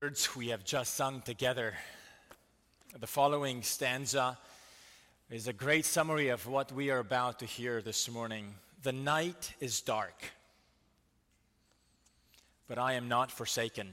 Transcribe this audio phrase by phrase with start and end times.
[0.00, 1.74] words we have just sung together.
[3.00, 4.38] The following stanza
[5.28, 8.54] is a great summary of what we are about to hear this morning.
[8.84, 10.30] The night is dark,
[12.68, 13.88] but I am not forsaken.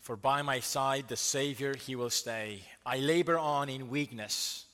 [0.00, 2.60] For by my side the Savior he will stay.
[2.84, 4.66] I labor on in weakness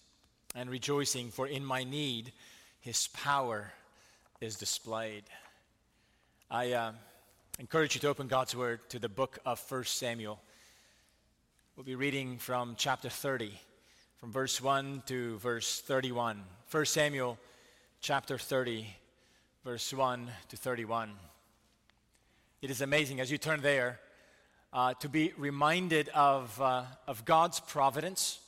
[0.57, 2.32] and rejoicing, for in my need
[2.80, 3.73] his power
[4.41, 5.23] is displayed.
[6.50, 6.73] I.
[6.73, 6.93] Uh,
[7.59, 10.41] encourage you to open God's Word to the book of 1 Samuel.
[11.77, 13.53] We'll be reading from chapter 30,
[14.17, 16.43] from verse 1 to verse 31.
[16.71, 17.39] 1 Samuel
[18.00, 18.86] chapter 30,
[19.64, 21.11] verse 1 to 31.
[22.63, 24.00] It is amazing as you turn there
[24.72, 28.41] uh, to be reminded of, uh, of God's providence,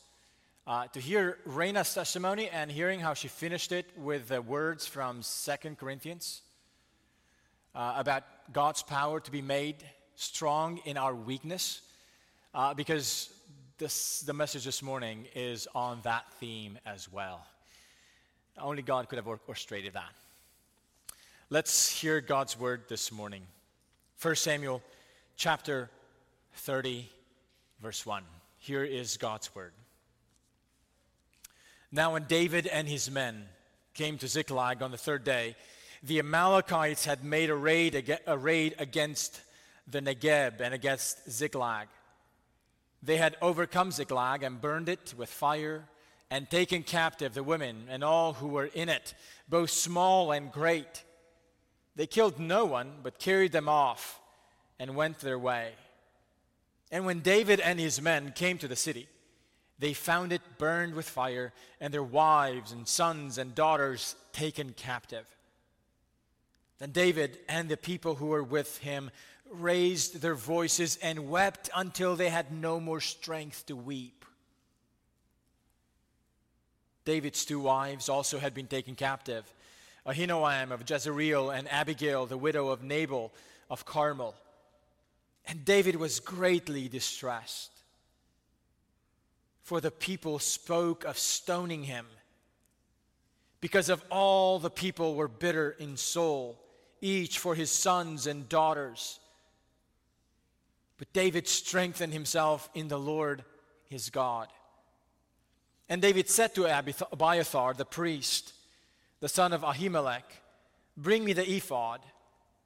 [0.66, 5.21] uh, to hear Raina's testimony and hearing how she finished it with the words from
[5.21, 6.41] Second Corinthians
[7.74, 9.77] uh, about God's power to be made
[10.16, 11.80] strong in our weakness,
[12.55, 13.30] uh, because
[13.79, 17.45] this, the message this morning is on that theme as well.
[18.59, 20.13] Only God could have orchestrated that.
[21.51, 23.43] Let's hear God's word this morning.
[24.21, 24.83] 1 Samuel
[25.37, 25.90] chapter
[26.55, 27.09] 30,
[27.83, 28.23] verse 1.
[28.59, 29.73] Here is God's word.
[31.90, 33.45] Now, when David and his men
[33.93, 35.57] came to Ziklag on the third day,
[36.05, 39.41] the Amalekites had made a raid, a raid against
[39.87, 41.88] the Negeb and against Ziklag.
[43.02, 45.85] They had overcome Ziklag and burned it with fire
[46.30, 49.15] and taken captive the women and all who were in it,
[49.49, 51.05] both small and great.
[51.96, 54.21] They killed no one, but carried them off
[54.79, 55.73] and went their way.
[56.91, 59.09] And when David and his men came to the city,
[59.79, 65.27] they found it burned with fire, and their wives and sons and daughters taken captive.
[66.84, 69.10] Then David and the people who were with him
[69.50, 74.27] raised their voices and wept until they had no more strength to weep.
[77.06, 79.50] David's two wives also had been taken captive
[80.06, 83.33] Ahinoam of Jezreel and Abigail, the widow of Nabal
[83.71, 84.34] of Carmel.
[85.47, 87.72] And David was greatly distressed,
[89.62, 92.05] for the people spoke of stoning him
[93.62, 96.61] because of all the people were bitter in soul
[97.04, 99.20] each for his sons and daughters.
[100.97, 103.44] But David strengthened himself in the Lord
[103.91, 104.48] his God.
[105.88, 106.65] And David said to
[107.12, 108.54] Abiathar, the priest,
[109.20, 110.22] the son of Ahimelech,
[110.97, 112.00] Bring me the ephod.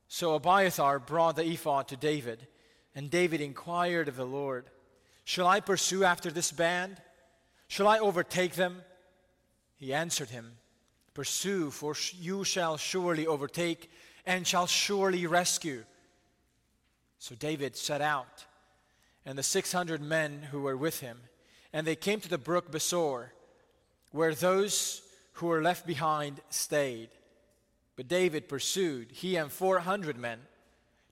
[0.06, 2.46] So Abiathar brought the ephod to David,
[2.94, 4.66] and David inquired of the Lord,
[5.24, 7.02] Shall I pursue after this band?
[7.66, 8.82] Shall I overtake them?
[9.76, 10.52] He answered him,
[11.12, 13.90] Pursue, for you shall surely overtake
[14.28, 15.84] and shall surely rescue.
[17.18, 18.44] So David set out,
[19.24, 21.18] and the 600 men who were with him,
[21.72, 23.30] and they came to the brook Besor,
[24.12, 25.00] where those
[25.32, 27.08] who were left behind stayed.
[27.96, 30.40] But David pursued, he and 400 men.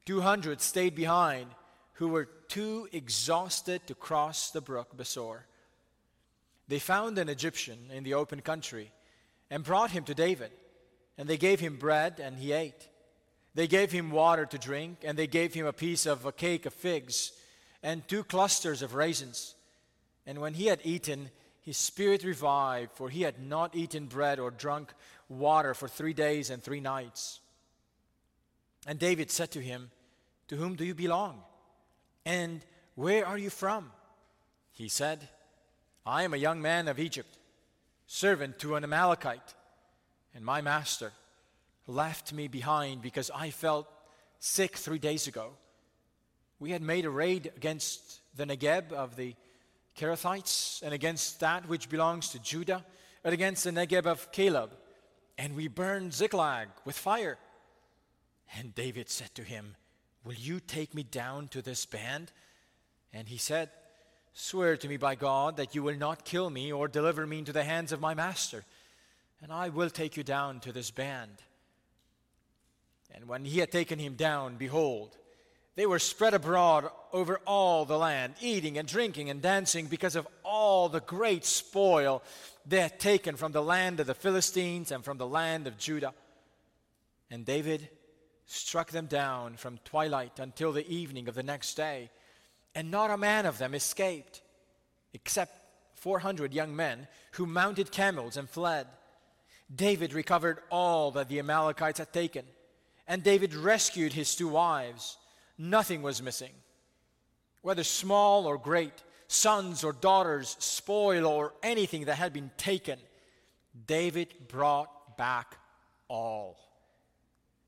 [0.05, 1.47] 200 stayed behind,
[1.95, 5.41] who were too exhausted to cross the brook Besor.
[6.69, 8.93] They found an Egyptian in the open country
[9.51, 10.51] and brought him to David,
[11.17, 12.89] and they gave him bread, and he ate.
[13.57, 16.67] They gave him water to drink, and they gave him a piece of a cake
[16.67, 17.33] of figs
[17.83, 19.55] and two clusters of raisins.
[20.27, 21.31] And when he had eaten,
[21.63, 24.93] his spirit revived, for he had not eaten bread or drunk
[25.31, 27.41] water for three days and three nights.
[28.87, 29.91] And David said to him,
[30.49, 31.41] To whom do you belong?
[32.27, 32.61] And
[32.95, 33.91] where are you from?
[34.73, 35.31] He said,
[36.05, 37.39] I am a young man of Egypt,
[38.07, 39.55] servant to an Amalekite,
[40.35, 41.13] and my master
[41.87, 43.87] left me behind because I felt
[44.39, 45.51] sick three days ago.
[46.59, 49.35] We had made a raid against the Negeb of the
[49.97, 52.85] Cherethites and against that which belongs to Judah
[53.25, 54.71] and against the Negeb of Caleb.
[55.39, 57.39] And we burned Ziklag with fire.
[58.57, 59.77] And David said to him,
[60.25, 62.33] Will you take me down to this band?
[63.13, 63.71] And he said,
[64.33, 67.53] Swear to me by God that you will not kill me or deliver me into
[67.53, 68.65] the hands of my master,
[69.41, 71.31] and I will take you down to this band.
[73.17, 75.17] And when he had taken him down, behold,
[75.75, 80.29] they were spread abroad over all the land, eating and drinking and dancing because of
[80.45, 82.23] all the great spoil
[82.67, 86.15] they had taken from the land of the Philistines and from the land of Judah.
[87.31, 87.89] And David
[88.45, 92.11] struck them down from twilight until the evening of the next day,
[92.75, 94.43] and not a man of them escaped,
[95.15, 95.53] except
[95.95, 98.87] 400 young men who mounted camels and fled.
[99.75, 102.45] David recovered all that the Amalekites had taken
[103.07, 105.17] and David rescued his two wives.
[105.59, 106.53] Nothing was missing.
[107.63, 112.97] whether small or great, sons or daughters, spoil or anything that had been taken,
[113.87, 115.57] David brought back
[116.07, 116.57] all.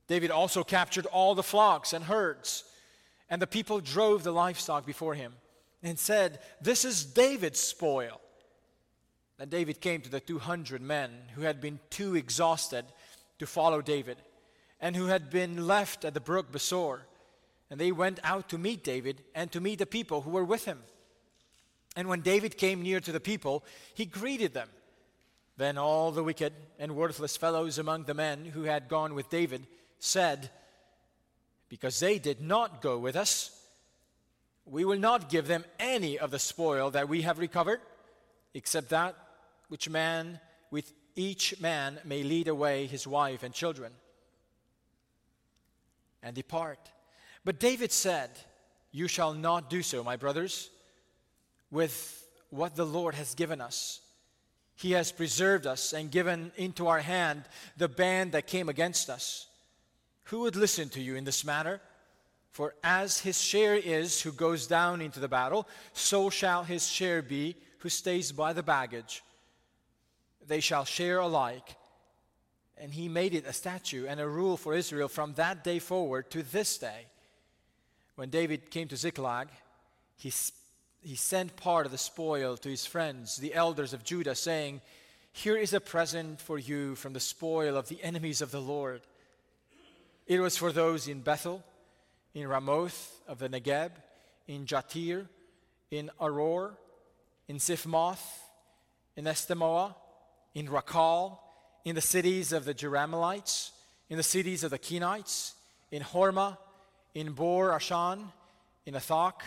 [0.07, 2.63] David also captured all the flocks and herds,
[3.29, 5.35] and the people drove the livestock before him
[5.83, 8.21] and said, This is David's spoil.
[9.37, 12.85] Then David came to the 200 men who had been too exhausted
[13.39, 14.19] to follow David
[14.81, 17.01] and who had been left at the brook Besor.
[17.71, 20.65] And they went out to meet David and to meet the people who were with
[20.65, 20.83] him.
[21.97, 23.65] And when David came near to the people,
[23.95, 24.69] he greeted them.
[25.57, 29.67] Then all the wicked and worthless fellows among the men who had gone with David
[29.99, 30.51] said,
[31.69, 33.51] Because they did not go with us,
[34.65, 37.81] we will not give them any of the spoil that we have recovered,
[38.55, 39.17] except that
[39.69, 40.39] which man
[40.71, 43.93] with each man may lead away his wife and children
[46.29, 46.79] and depart.
[47.45, 48.31] But David said,
[48.93, 50.71] You shall not do so, my brothers,
[51.71, 54.01] with what the Lord has given us.
[54.77, 57.45] He has preserved us and given into our hand
[57.77, 59.49] the band that came against us.
[60.25, 61.81] Who would listen to you in this matter?
[62.51, 67.23] For as his share is who goes down into the battle, so shall his share
[67.23, 69.23] be who stays by the baggage.
[70.47, 71.77] They shall share alike.
[72.81, 76.31] And he made it a statute and a rule for Israel from that day forward
[76.31, 77.07] to this day.
[78.15, 79.49] When David came to Ziklag,
[80.17, 80.33] he,
[81.01, 84.81] he sent part of the spoil to his friends, the elders of Judah, saying,
[85.33, 89.03] Here is a present for you from the spoil of the enemies of the Lord.
[90.27, 91.65] It was for those in Bethel,
[92.35, 93.93] in Ramoth of the Negeb,
[94.47, 95.27] in Jatir,
[95.91, 96.73] in Aroer,
[97.49, 98.41] in Siphmoth,
[99.17, 99.95] in Eshtemoa,
[100.55, 101.39] in Racal,
[101.85, 103.71] in the cities of the Jerahmeelites,
[104.09, 105.53] in the cities of the Kenites,
[105.91, 106.59] in Hormah,
[107.15, 108.25] in Bor Ashan,
[108.87, 109.41] in Athach,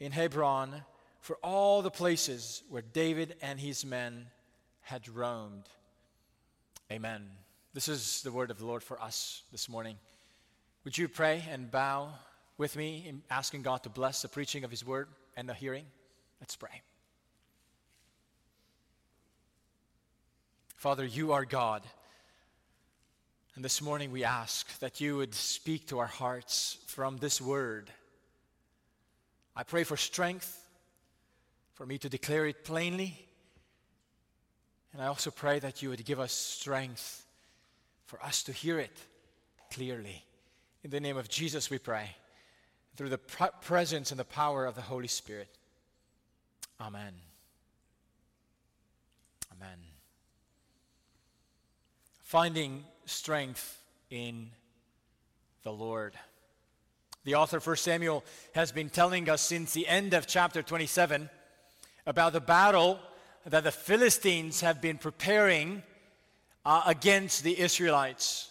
[0.00, 0.82] in Hebron,
[1.20, 4.26] for all the places where David and his men
[4.82, 5.64] had roamed.
[6.90, 7.28] Amen.
[7.74, 9.96] This is the word of the Lord for us this morning.
[10.84, 12.14] Would you pray and bow
[12.56, 15.84] with me in asking God to bless the preaching of his word and the hearing?
[16.40, 16.80] Let's pray.
[20.78, 21.82] Father, you are God.
[23.56, 27.90] And this morning we ask that you would speak to our hearts from this word.
[29.56, 30.64] I pray for strength,
[31.74, 33.26] for me to declare it plainly.
[34.92, 37.26] And I also pray that you would give us strength
[38.06, 38.96] for us to hear it
[39.72, 40.24] clearly.
[40.84, 42.08] In the name of Jesus, we pray.
[42.94, 45.48] Through the presence and the power of the Holy Spirit.
[46.80, 47.14] Amen.
[49.56, 49.87] Amen
[52.28, 54.50] finding strength in
[55.62, 56.12] the Lord.
[57.24, 58.22] The author of 1 Samuel
[58.54, 61.30] has been telling us since the end of chapter 27
[62.06, 63.00] about the battle
[63.46, 65.82] that the Philistines have been preparing
[66.66, 68.50] uh, against the Israelites.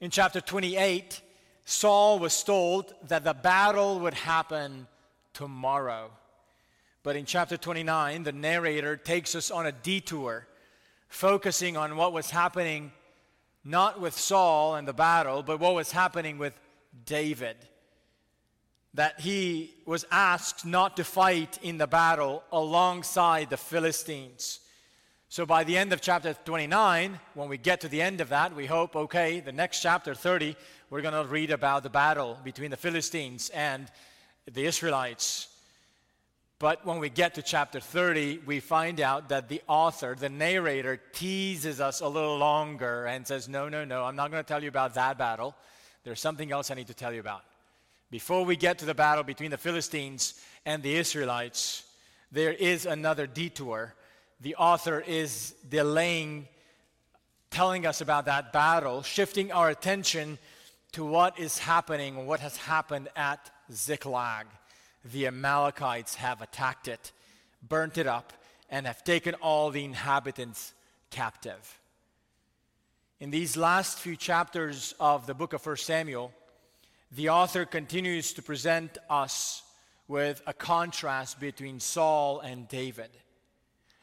[0.00, 1.20] In chapter 28,
[1.64, 4.86] Saul was told that the battle would happen
[5.34, 6.12] tomorrow.
[7.02, 10.46] But in chapter 29, the narrator takes us on a detour,
[11.08, 12.92] focusing on what was happening
[13.64, 16.58] not with Saul and the battle, but what was happening with
[17.04, 17.56] David.
[18.94, 24.60] That he was asked not to fight in the battle alongside the Philistines.
[25.28, 28.56] So by the end of chapter 29, when we get to the end of that,
[28.56, 30.56] we hope, okay, the next chapter 30,
[30.88, 33.90] we're going to read about the battle between the Philistines and
[34.50, 35.48] the Israelites.
[36.60, 41.00] But when we get to chapter 30, we find out that the author, the narrator,
[41.12, 44.62] teases us a little longer and says, No, no, no, I'm not going to tell
[44.62, 45.54] you about that battle.
[46.02, 47.42] There's something else I need to tell you about.
[48.10, 50.34] Before we get to the battle between the Philistines
[50.66, 51.84] and the Israelites,
[52.32, 53.94] there is another detour.
[54.40, 56.48] The author is delaying
[57.50, 60.38] telling us about that battle, shifting our attention
[60.92, 64.46] to what is happening, what has happened at Ziklag
[65.04, 67.12] the Amalekites have attacked it,
[67.66, 68.32] burnt it up,
[68.70, 70.74] and have taken all the inhabitants
[71.10, 71.78] captive.
[73.20, 76.32] In these last few chapters of the book of 1 Samuel,
[77.10, 79.62] the author continues to present us
[80.06, 83.10] with a contrast between Saul and David,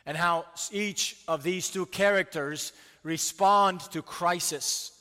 [0.06, 2.74] and how each of these two characters
[3.04, 4.92] respond to crisis.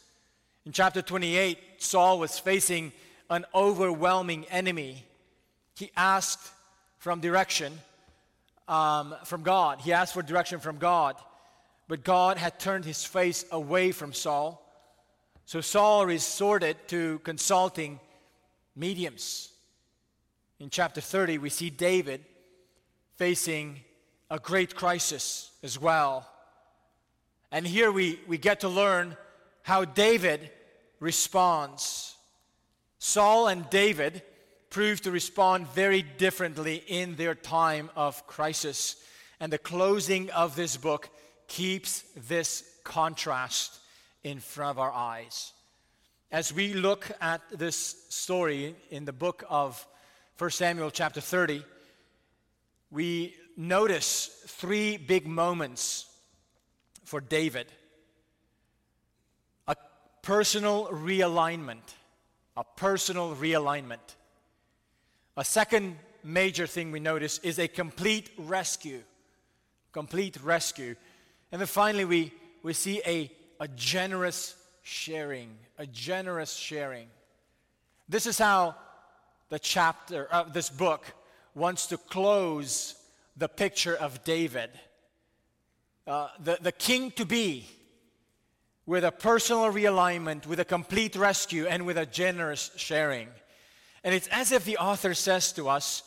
[0.64, 2.92] In chapter 28, Saul was facing
[3.30, 5.04] an overwhelming enemy
[5.76, 6.52] he asked
[6.98, 7.78] from direction
[8.68, 9.80] um, from God.
[9.80, 11.16] He asked for direction from God,
[11.88, 14.60] but God had turned his face away from Saul.
[15.44, 18.00] So Saul resorted to consulting
[18.74, 19.50] mediums.
[20.60, 22.24] In chapter 30, we see David
[23.16, 23.80] facing
[24.30, 26.26] a great crisis as well.
[27.52, 29.16] And here we, we get to learn
[29.62, 30.50] how David
[30.98, 32.16] responds.
[32.98, 34.22] Saul and David
[34.74, 38.96] prove to respond very differently in their time of crisis.
[39.38, 41.08] And the closing of this book
[41.46, 43.78] keeps this contrast
[44.24, 45.52] in front of our eyes.
[46.32, 49.86] As we look at this story in the book of
[50.38, 51.62] 1 Samuel, chapter 30,
[52.90, 56.06] we notice three big moments
[57.04, 57.68] for David
[59.68, 59.76] a
[60.22, 61.94] personal realignment,
[62.56, 64.16] a personal realignment.
[65.36, 69.02] A second major thing we notice is a complete rescue.
[69.92, 70.94] Complete rescue.
[71.52, 75.56] And then finally, we, we see a, a generous sharing.
[75.78, 77.08] A generous sharing.
[78.08, 78.76] This is how
[79.48, 81.04] the chapter of uh, this book
[81.54, 82.94] wants to close
[83.36, 84.70] the picture of David,
[86.06, 87.66] uh, the, the king to be,
[88.86, 93.28] with a personal realignment, with a complete rescue, and with a generous sharing.
[94.04, 96.02] And it's as if the author says to us,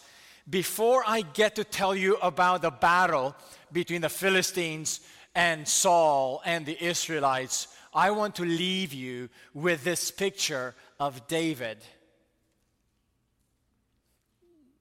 [0.50, 3.36] before I get to tell you about the battle
[3.72, 5.02] between the Philistines
[5.36, 11.80] and Saul and the Israelites, I want to leave you with this picture of David.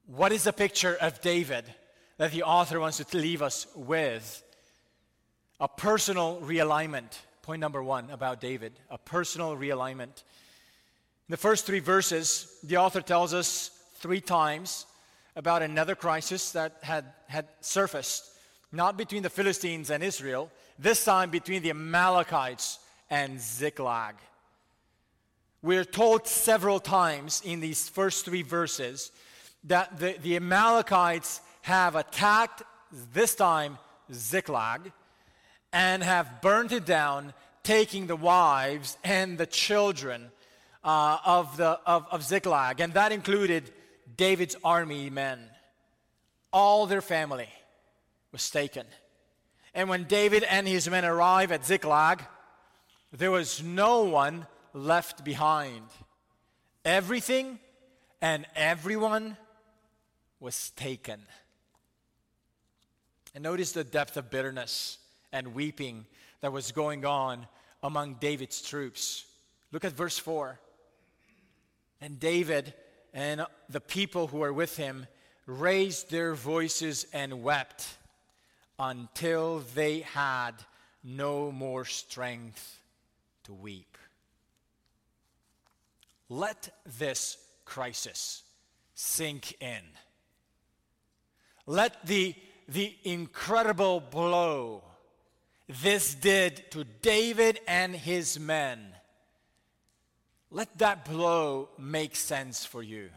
[0.06, 1.64] What is the picture of David
[2.18, 4.42] that the author wants to leave us with?
[5.58, 7.18] A personal realignment.
[7.42, 10.22] Point number one about David a personal realignment.
[11.28, 14.86] In the first three verses, the author tells us three times
[15.34, 18.30] about another crisis that had, had surfaced,
[18.70, 22.78] not between the Philistines and Israel, this time between the Amalekites
[23.10, 24.14] and Ziklag.
[25.62, 29.10] We're told several times in these first three verses
[29.64, 32.62] that the, the Amalekites have attacked,
[33.12, 33.78] this time,
[34.12, 34.92] Ziklag,
[35.72, 40.30] and have burned it down, taking the wives and the children
[40.86, 43.70] uh, of, the, of, of Ziklag, and that included
[44.16, 45.40] David's army men.
[46.52, 47.48] All their family
[48.30, 48.86] was taken.
[49.74, 52.22] And when David and his men arrived at Ziklag,
[53.12, 55.82] there was no one left behind.
[56.84, 57.58] Everything
[58.22, 59.36] and everyone
[60.38, 61.20] was taken.
[63.34, 64.98] And notice the depth of bitterness
[65.32, 66.06] and weeping
[66.40, 67.46] that was going on
[67.82, 69.24] among David's troops.
[69.72, 70.60] Look at verse 4.
[72.00, 72.74] And David
[73.14, 75.06] and the people who were with him
[75.46, 77.86] raised their voices and wept
[78.78, 80.52] until they had
[81.02, 82.80] no more strength
[83.44, 83.96] to weep.
[86.28, 88.42] Let this crisis
[88.94, 89.82] sink in.
[91.66, 92.34] Let the,
[92.68, 94.82] the incredible blow
[95.68, 98.95] this did to David and his men
[100.56, 103.10] let that blow make sense for you.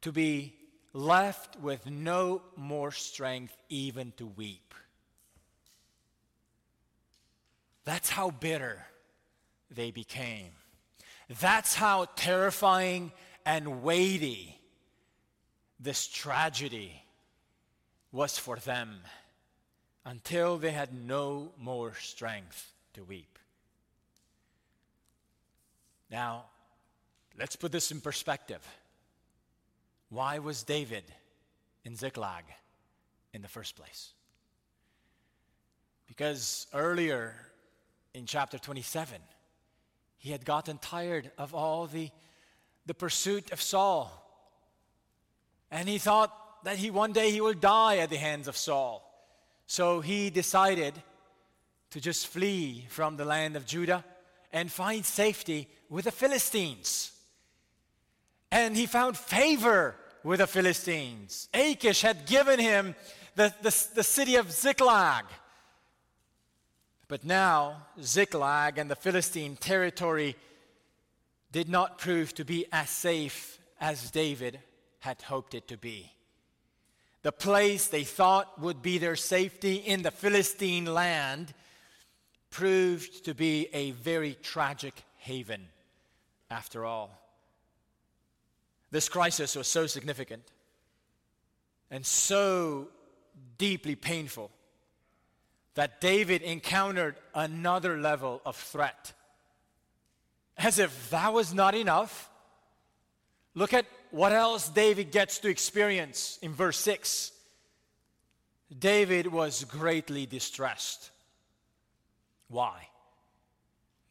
[0.00, 0.54] To be
[0.94, 4.72] left with no more strength even to weep.
[7.84, 8.86] That's how bitter
[9.70, 10.52] they became.
[11.40, 13.12] That's how terrifying
[13.44, 14.58] and weighty
[15.78, 17.02] this tragedy
[18.12, 19.00] was for them
[20.06, 23.37] until they had no more strength to weep.
[26.10, 26.44] Now,
[27.38, 28.66] let's put this in perspective.
[30.10, 31.04] Why was David
[31.84, 32.44] in Ziklag
[33.34, 34.12] in the first place?
[36.06, 37.34] Because earlier
[38.14, 39.20] in chapter 27,
[40.16, 42.10] he had gotten tired of all the,
[42.86, 44.10] the pursuit of Saul.
[45.70, 49.04] And he thought that he one day he will die at the hands of Saul.
[49.66, 50.94] So he decided
[51.90, 54.04] to just flee from the land of Judah
[54.52, 57.12] and find safety with the Philistines.
[58.50, 61.48] And he found favor with the Philistines.
[61.52, 62.94] Achish had given him
[63.34, 65.24] the, the, the city of Ziklag.
[67.08, 70.36] But now, Ziklag and the Philistine territory
[71.52, 74.60] did not prove to be as safe as David
[75.00, 76.12] had hoped it to be.
[77.22, 81.54] The place they thought would be their safety in the Philistine land
[82.50, 85.68] proved to be a very tragic haven
[86.50, 87.10] after all.
[88.90, 90.42] This crisis was so significant
[91.90, 92.88] and so
[93.58, 94.50] deeply painful
[95.74, 99.12] that David encountered another level of threat.
[100.56, 102.28] As if that was not enough,
[103.54, 107.32] look at what else David gets to experience in verse 6?
[108.76, 111.10] David was greatly distressed.
[112.48, 112.88] Why?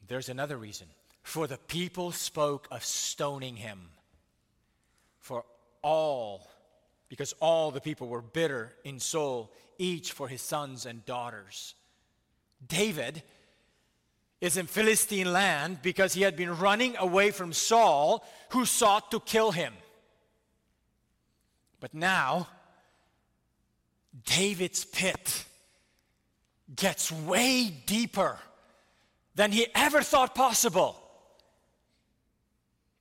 [0.06, 0.86] There's another reason.
[1.22, 3.90] For the people spoke of stoning him.
[5.18, 5.44] For
[5.82, 6.48] all,
[7.08, 11.74] because all the people were bitter in soul, each for his sons and daughters.
[12.66, 13.22] David
[14.40, 19.20] is in Philistine land because he had been running away from Saul, who sought to
[19.20, 19.74] kill him.
[21.80, 22.48] But now,
[24.24, 25.44] David's pit
[26.74, 28.38] gets way deeper
[29.34, 31.00] than he ever thought possible.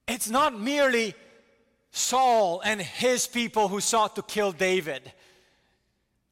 [0.08, 1.16] It's not merely
[1.92, 5.12] Saul and his people who sought to kill David.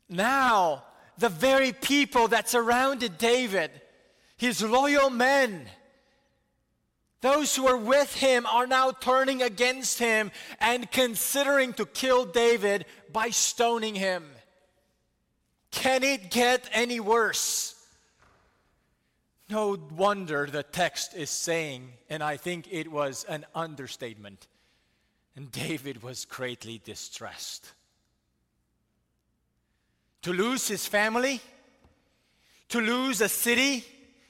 [0.08, 0.84] Now,
[1.18, 3.72] the very people that surrounded David,
[4.38, 5.68] his loyal men,
[7.22, 12.86] those who are with him are now turning against him and considering to kill David
[13.12, 14.24] by stoning him.
[15.76, 17.76] Can it get any worse?
[19.50, 24.48] No wonder the text is saying, and I think it was an understatement,
[25.36, 27.72] and David was greatly distressed.
[30.24, 31.42] To lose his family,
[32.70, 33.86] to lose a city,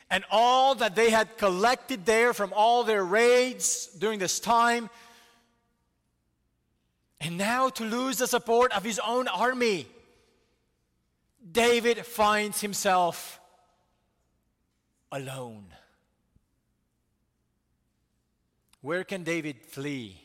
[0.09, 4.89] and all that they had collected there from all their raids during this time,
[7.21, 9.87] and now to lose the support of his own army.
[11.49, 13.39] David finds himself
[15.11, 15.65] alone.
[18.81, 20.21] Where can David flee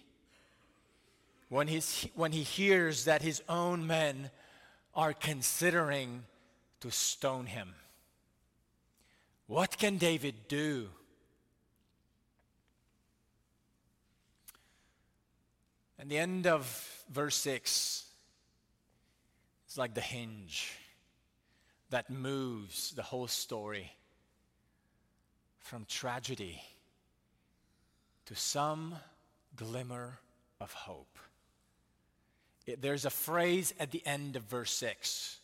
[1.48, 4.30] when, he's, when he hears that his own men
[4.94, 6.24] are considering
[6.80, 7.74] to stone him?
[9.46, 10.88] What can David do?
[15.98, 18.06] And the end of verse 6
[19.68, 20.79] is like the hinge
[21.90, 23.92] that moves the whole story
[25.58, 26.62] from tragedy
[28.26, 28.94] to some
[29.56, 30.18] glimmer
[30.60, 31.18] of hope.
[32.66, 35.38] It, there's a phrase at the end of verse 6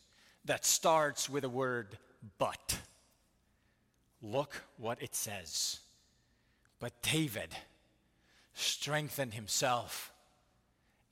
[0.44, 1.98] that starts with the word
[2.38, 2.78] but.
[4.22, 5.80] Look what it says.
[6.78, 7.54] But David
[8.54, 10.12] strengthened himself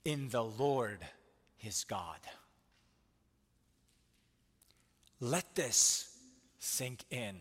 [0.03, 0.99] in the Lord
[1.57, 2.19] his God.
[5.19, 6.09] Let this
[6.59, 7.35] sink in.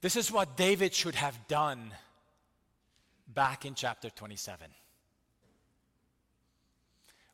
[0.00, 1.92] This is what David should have done
[3.28, 4.68] back in chapter 27.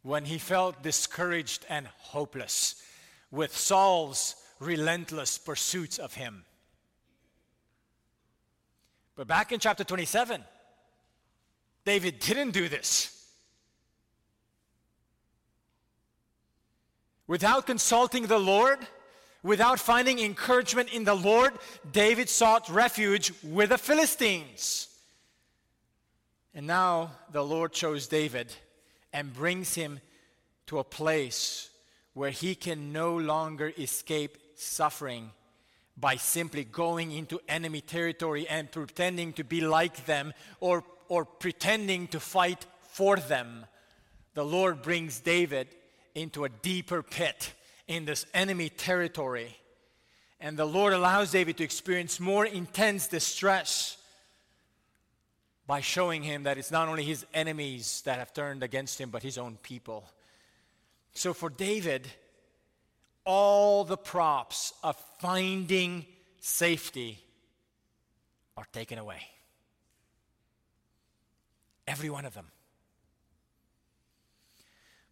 [0.02, 2.82] When he felt discouraged and hopeless
[3.30, 6.44] with Saul's relentless pursuits of him.
[9.16, 10.44] But back in chapter 27,
[11.84, 13.17] David didn't do this.
[17.28, 18.84] Without consulting the Lord,
[19.42, 21.52] Without finding encouragement in the Lord,
[21.92, 24.88] David sought refuge with the Philistines.
[26.54, 28.52] And now the Lord chose David
[29.12, 30.00] and brings him
[30.66, 31.70] to a place
[32.14, 35.30] where he can no longer escape suffering
[35.96, 42.08] by simply going into enemy territory and pretending to be like them or, or pretending
[42.08, 43.66] to fight for them.
[44.34, 45.68] The Lord brings David
[46.22, 47.52] into a deeper pit
[47.87, 49.57] in this enemy territory.
[50.40, 53.96] And the Lord allows David to experience more intense distress
[55.66, 59.22] by showing him that it's not only his enemies that have turned against him, but
[59.22, 60.04] his own people.
[61.12, 62.07] So for David,
[63.24, 66.07] all the props of finding
[66.40, 67.18] safety
[68.57, 69.20] are taken away.
[71.87, 72.46] Every one of them.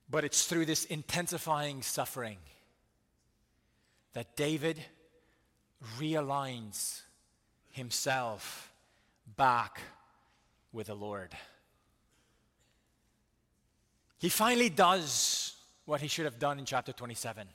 [0.09, 2.39] But it's through this intensifying suffering
[4.13, 4.81] that David
[5.99, 7.03] realigns
[7.73, 8.73] himself
[9.37, 9.81] back
[10.73, 11.37] with the Lord.
[14.19, 17.47] He finally does what he should have done in chapter 27.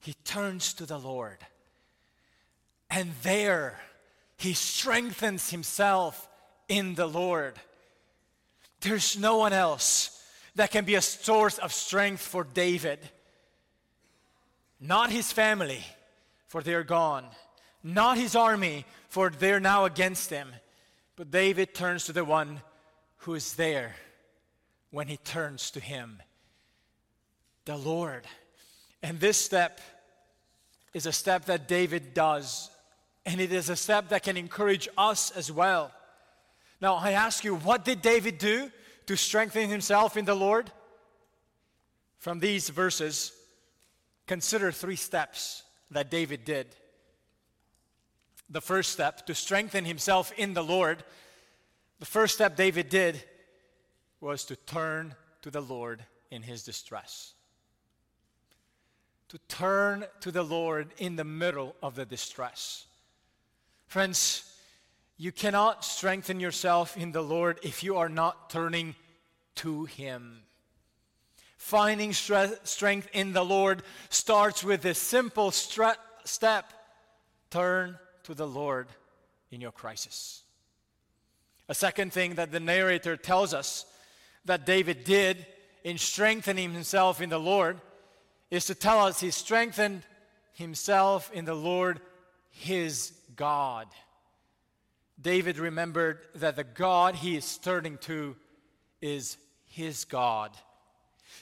[0.00, 1.38] He turns to the Lord.
[2.90, 3.80] And there
[4.36, 6.28] he strengthens himself
[6.68, 7.54] in the Lord.
[8.80, 10.19] There's no one else
[10.54, 12.98] that can be a source of strength for David
[14.80, 15.84] not his family,
[16.48, 17.26] for they're gone.
[17.84, 20.48] Not his army, for they're now against him.
[21.16, 22.62] But David turns to the one
[23.18, 23.94] who is there
[24.90, 26.22] when he turns to him
[27.66, 28.24] the Lord.
[29.02, 29.80] And this step
[30.94, 32.70] is a step that David does
[33.26, 35.92] and it is a step that can encourage us as well.
[36.80, 38.70] Now, I ask you, what did David do
[39.10, 40.70] to strengthen himself in the Lord?
[42.18, 43.32] From these verses,
[44.28, 46.68] consider three steps that David did.
[48.50, 51.02] The first step, to strengthen himself in the Lord,
[51.98, 53.20] the first step David did
[54.20, 57.34] was to turn to the Lord in his distress.
[59.30, 62.86] To turn to the Lord in the middle of the distress.
[63.88, 64.49] Friends,
[65.20, 68.94] you cannot strengthen yourself in the Lord if you are not turning
[69.56, 70.40] to Him.
[71.58, 76.72] Finding strength in the Lord starts with this simple stre- step
[77.50, 78.88] turn to the Lord
[79.50, 80.42] in your crisis.
[81.68, 83.84] A second thing that the narrator tells us
[84.46, 85.44] that David did
[85.84, 87.78] in strengthening himself in the Lord
[88.50, 90.02] is to tell us he strengthened
[90.54, 92.00] himself in the Lord,
[92.48, 93.86] his God.
[95.20, 98.36] David remembered that the God he is turning to
[99.00, 100.50] is his God.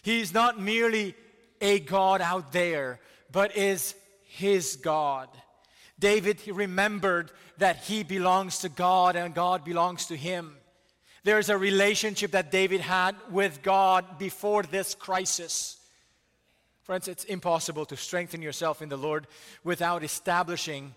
[0.03, 1.15] He is not merely
[1.61, 5.29] a God out there, but is his God.
[5.99, 10.57] David remembered that he belongs to God and God belongs to him.
[11.25, 15.79] There's a relationship that David had with God before this crisis.
[16.85, 19.27] Friends, it's impossible to strengthen yourself in the Lord
[19.65, 20.95] without establishing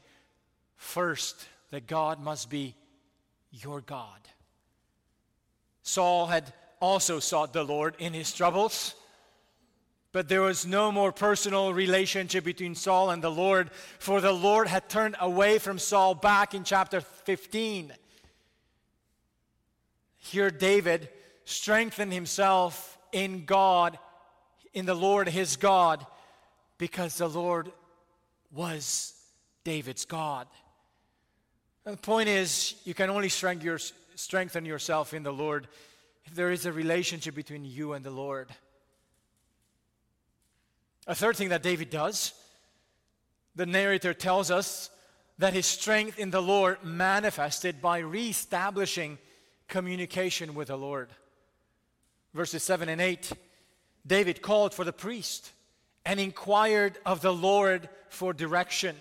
[0.78, 2.76] first that God must be
[3.50, 4.20] your God.
[5.84, 8.96] Saul had also sought the Lord in his troubles.
[10.14, 14.68] But there was no more personal relationship between Saul and the Lord, for the Lord
[14.68, 17.94] had turned away from Saul back in chapter 15.
[20.18, 21.08] Here, David
[21.46, 23.98] strengthened himself in God,
[24.74, 26.06] in the Lord his God,
[26.78, 27.72] because the Lord
[28.52, 29.14] was
[29.64, 30.48] David's God.
[31.86, 35.68] And the point is, you can only strengthen yourself in the Lord
[36.26, 38.50] if there is a relationship between you and the Lord.
[41.08, 42.34] A third thing that David does,
[43.56, 44.92] the narrator tells us
[45.40, 49.18] that his strength in the Lord manifested by reestablishing
[49.68, 51.10] communication with the Lord.
[52.34, 53.32] Verses 7 and 8
[54.06, 55.52] David called for the priest
[56.06, 58.96] and inquired of the Lord for direction.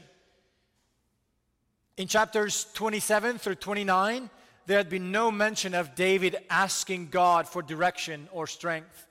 [1.97, 4.31] In chapters 27 through 29,
[4.67, 9.07] there had been no mention of David asking God for direction or strength.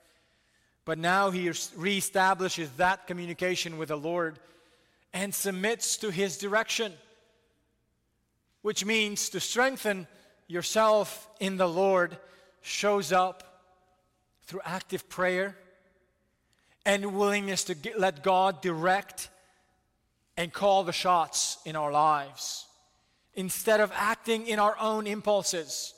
[0.84, 4.38] But now he reestablishes that communication with the Lord
[5.12, 6.92] and submits to his direction,
[8.62, 10.06] which means to strengthen
[10.48, 12.16] yourself in the Lord
[12.62, 13.62] shows up
[14.44, 15.56] through active prayer
[16.86, 19.28] and willingness to get, let God direct
[20.36, 22.66] and call the shots in our lives
[23.34, 25.94] instead of acting in our own impulses.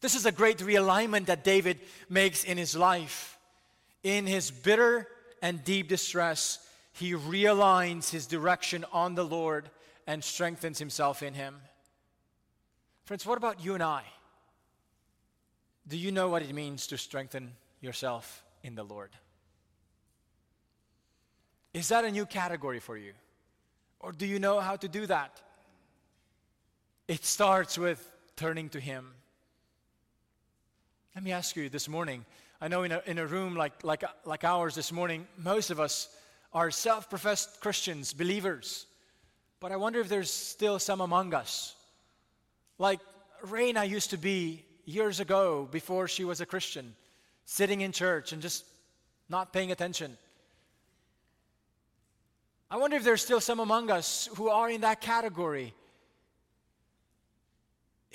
[0.00, 3.38] This is a great realignment that David makes in his life.
[4.02, 5.08] In his bitter
[5.42, 6.58] and deep distress,
[6.92, 9.70] he realigns his direction on the Lord
[10.06, 11.56] and strengthens himself in him.
[13.04, 14.02] Friends, what about you and I?
[15.88, 19.10] Do you know what it means to strengthen yourself in the Lord?
[21.72, 23.12] Is that a new category for you?
[24.00, 25.40] Or do you know how to do that?
[27.08, 29.12] It starts with turning to Him.
[31.14, 32.24] Let me ask you this morning.
[32.60, 35.78] I know in a, in a room like, like, like ours this morning, most of
[35.78, 36.08] us
[36.52, 38.86] are self professed Christians, believers.
[39.60, 41.76] But I wonder if there's still some among us.
[42.76, 43.00] Like
[43.44, 46.94] Raina used to be years ago before she was a Christian,
[47.44, 48.64] sitting in church and just
[49.28, 50.16] not paying attention.
[52.68, 55.72] I wonder if there's still some among us who are in that category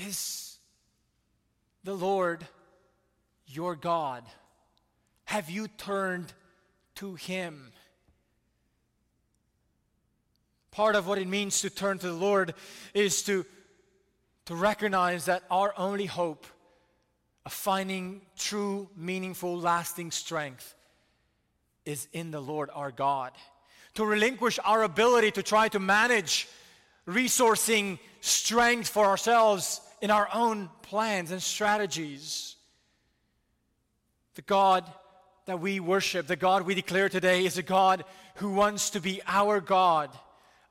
[0.07, 0.57] is
[1.83, 2.45] the Lord
[3.47, 4.23] your God?
[5.25, 6.33] Have you turned
[6.95, 7.71] to Him?
[10.71, 12.53] Part of what it means to turn to the Lord
[12.93, 13.45] is to,
[14.45, 16.45] to recognize that our only hope
[17.45, 20.75] of finding true, meaningful, lasting strength
[21.85, 23.31] is in the Lord our God.
[23.95, 26.47] To relinquish our ability to try to manage
[27.07, 32.55] resourcing strength for ourselves in our own plans and strategies.
[34.35, 34.83] The God
[35.45, 38.03] that we worship, the God we declare today, is a God
[38.35, 40.09] who wants to be our God,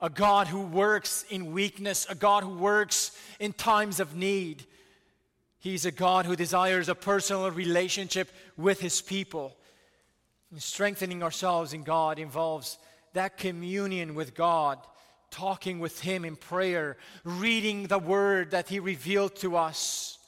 [0.00, 4.64] a God who works in weakness, a God who works in times of need.
[5.58, 9.56] He's a God who desires a personal relationship with his people.
[10.50, 12.78] And strengthening ourselves in God involves
[13.12, 14.78] that communion with God
[15.30, 20.18] talking with Him in prayer, reading the Word that He revealed to us.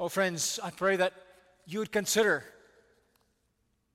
[0.00, 1.12] Oh, friends, I pray that
[1.66, 2.44] you would consider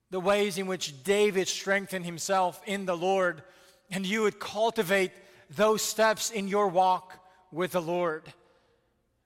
[0.09, 3.43] the ways in which David strengthened himself in the Lord,
[3.91, 5.11] and you would cultivate
[5.49, 7.19] those steps in your walk
[7.51, 8.23] with the Lord.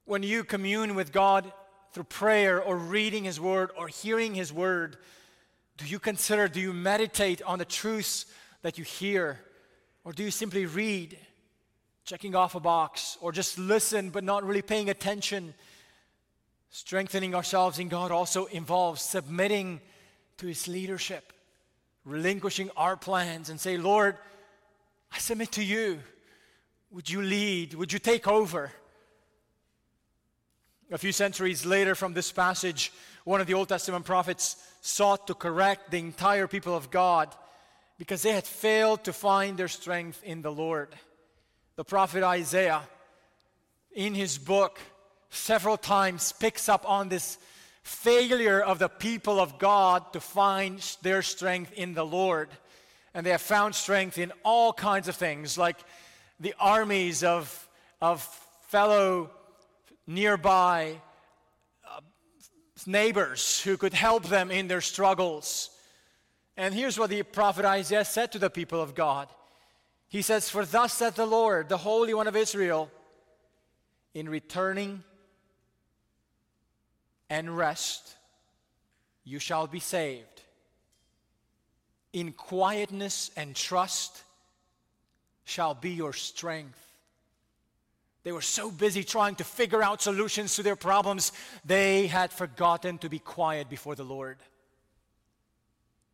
[0.06, 1.52] When you commune with God
[1.92, 4.98] through prayer or reading His Word or hearing His Word,
[5.78, 8.26] do you consider, do you meditate on the truths
[8.62, 9.40] that you hear?
[10.04, 11.18] Or do you simply read,
[12.06, 15.54] checking off a box, or just listen but not really paying attention?
[16.70, 19.82] Strengthening ourselves in God also involves submitting
[20.38, 21.34] to His leadership,
[22.06, 24.18] relinquishing our plans, and say, Lord,
[25.12, 26.00] I submit to you.
[26.92, 27.74] Would you lead?
[27.74, 28.72] Would you take over?
[30.92, 32.92] A few centuries later, from this passage,
[33.24, 37.34] one of the Old Testament prophets sought to correct the entire people of God
[38.02, 40.90] because they had failed to find their strength in the Lord.
[41.76, 42.82] The prophet Isaiah,
[43.92, 44.80] in his book,
[45.30, 47.38] several times picks up on this
[47.84, 52.50] failure of the people of God to find their strength in the Lord.
[53.14, 55.78] And they have found strength in all kinds of things, like
[56.40, 57.70] the armies of,
[58.02, 58.24] of
[58.70, 59.30] fellow
[60.08, 61.00] nearby
[61.88, 62.02] uh,
[62.88, 65.71] neighbors who could help them in their struggles.
[66.58, 69.28] And here's what the prophet Isaiah said to the people of God
[70.10, 72.92] He says, For thus saith the Lord, the Holy One of Israel,
[74.14, 75.04] in returning
[77.30, 78.16] and rest
[79.24, 80.42] you shall be saved.
[82.12, 84.24] In quietness and trust
[85.46, 86.78] shall be your strength.
[88.24, 91.32] They were so busy trying to figure out solutions to their problems,
[91.66, 94.38] they had forgotten to be quiet before the Lord.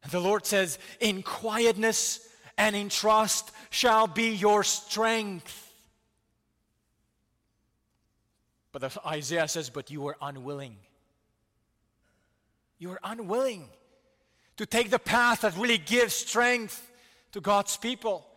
[0.10, 5.64] The Lord says, In quietness and in trust shall be your strength.
[8.72, 10.78] But Isaiah says, But you were unwilling.
[12.80, 13.70] You were unwilling
[14.58, 16.92] to take the path that really gives strength
[17.32, 18.28] to God's people.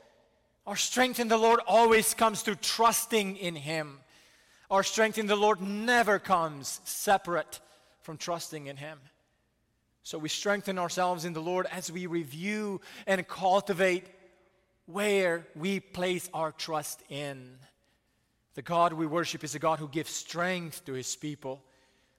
[0.67, 3.99] Our strength in the Lord always comes through trusting in Him.
[4.71, 7.61] Our strength in the Lord never comes separate
[8.03, 8.99] from trusting in Him.
[10.03, 14.07] So we strengthen ourselves in the Lord as we review and cultivate
[14.87, 17.59] where we place our trust in.
[18.55, 21.63] The God we worship is a God who gives strength to his people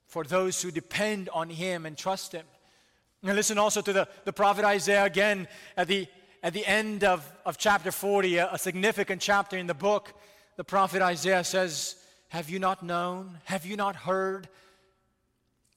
[0.06, 2.46] for those who depend on him and trust him.
[3.22, 6.06] And listen also to the, the prophet Isaiah again at the,
[6.42, 10.12] at the end of, of chapter 40, a, a significant chapter in the book.
[10.56, 11.96] The prophet Isaiah says,
[12.28, 13.38] Have you not known?
[13.44, 14.48] Have you not heard?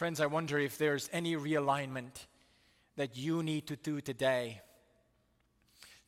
[0.00, 2.24] Friends, I wonder if there's any realignment
[2.96, 4.62] that you need to do today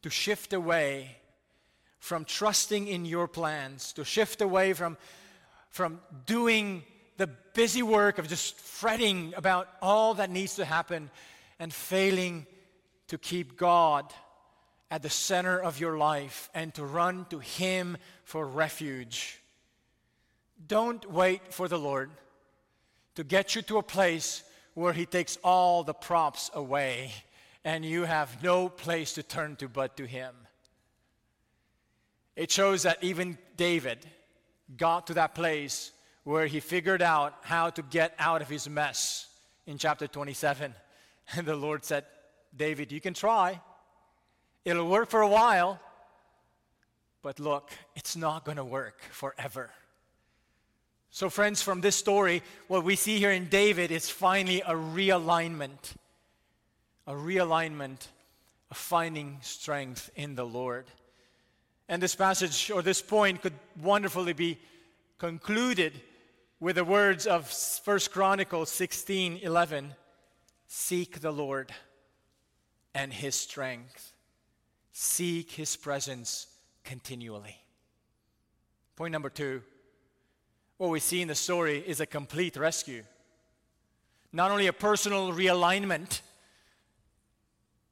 [0.01, 1.19] to shift away
[1.99, 4.97] from trusting in your plans, to shift away from,
[5.69, 6.85] from doing
[7.19, 11.11] the busy work of just fretting about all that needs to happen
[11.59, 12.47] and failing
[13.09, 14.11] to keep God
[14.91, 19.39] at the center of your life and to run to Him for refuge.
[20.67, 22.11] Don't wait for the Lord
[23.15, 24.43] to get you to a place
[24.75, 27.13] where He takes all the props away
[27.65, 30.35] and you have no place to turn to but to Him.
[32.35, 34.07] It shows that even David
[34.77, 35.93] got to that place
[36.25, 39.29] where he figured out how to get out of his mess
[39.67, 40.75] in chapter 27.
[41.37, 42.05] And the Lord said,
[42.55, 43.61] David, you can try.
[44.65, 45.79] It'll work for a while,
[47.23, 49.71] but look, it's not going to work forever.
[51.15, 55.93] So, friends, from this story, what we see here in David is finally a realignment.
[57.07, 58.07] A realignment
[58.71, 60.87] of finding strength in the Lord.
[61.87, 64.59] And this passage or this point could wonderfully be
[65.19, 65.93] concluded
[66.61, 67.53] with the words of
[67.85, 69.95] 1 Chronicles 16 11
[70.67, 71.75] Seek the Lord
[72.95, 74.15] and his strength,
[74.93, 76.47] seek his presence
[76.85, 77.59] continually.
[78.97, 79.63] Point number two
[80.83, 83.05] what we see in the story is a complete rescue.
[84.33, 86.23] Not only a personal realignment,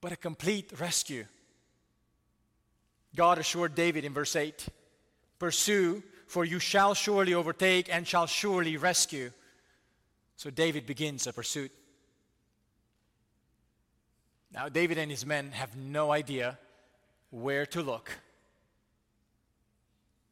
[0.01, 1.25] but a complete rescue.
[3.15, 4.67] God assured David in verse 8
[5.39, 9.31] Pursue, for you shall surely overtake and shall surely rescue.
[10.35, 11.71] So David begins a pursuit.
[14.53, 16.59] Now, David and his men have no idea
[17.31, 18.11] where to look.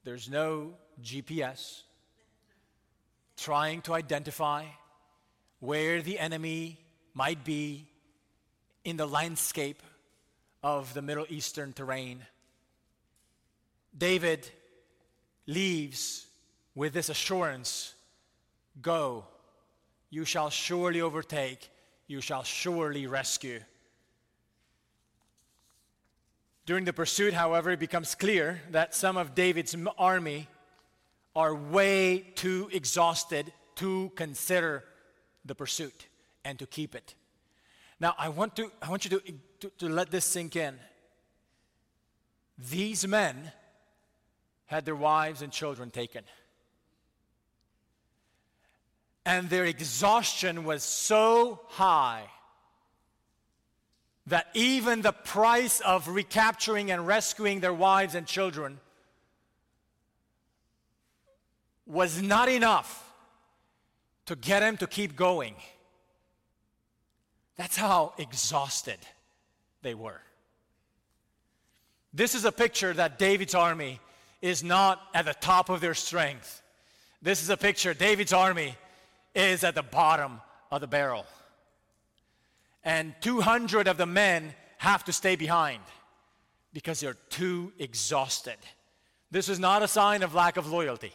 [0.02, 1.82] There's no GPS
[3.38, 4.64] trying to identify
[5.60, 6.78] where the enemy
[7.14, 7.86] might be
[8.84, 9.82] in the landscape
[10.62, 12.26] of the Middle Eastern terrain.
[13.96, 14.50] David
[15.46, 16.26] leaves
[16.74, 17.94] with this assurance
[18.80, 19.24] Go,
[20.10, 21.70] you shall surely overtake,
[22.06, 23.60] you shall surely rescue.
[26.64, 30.48] During the pursuit, however, it becomes clear that some of David's army
[31.34, 34.84] are way too exhausted to consider
[35.44, 36.08] the pursuit
[36.44, 37.14] and to keep it.
[38.00, 39.22] Now, I want, to, I want you to,
[39.60, 40.78] to, to let this sink in.
[42.70, 43.52] These men
[44.66, 46.24] had their wives and children taken.
[49.24, 52.24] And their exhaustion was so high
[54.26, 58.78] that even the price of recapturing and rescuing their wives and children
[61.88, 63.04] was not enough
[64.26, 65.54] to get them to keep going.
[67.56, 68.98] That's how exhausted
[69.82, 70.20] they were.
[72.12, 74.00] This is a picture that David's army
[74.40, 76.62] is not at the top of their strength.
[77.22, 78.76] This is a picture David's army
[79.34, 81.26] is at the bottom of the barrel.
[82.84, 85.82] And 200 of the men have to stay behind
[86.72, 88.56] because they're too exhausted.
[89.30, 91.12] This is not a sign of lack of loyalty.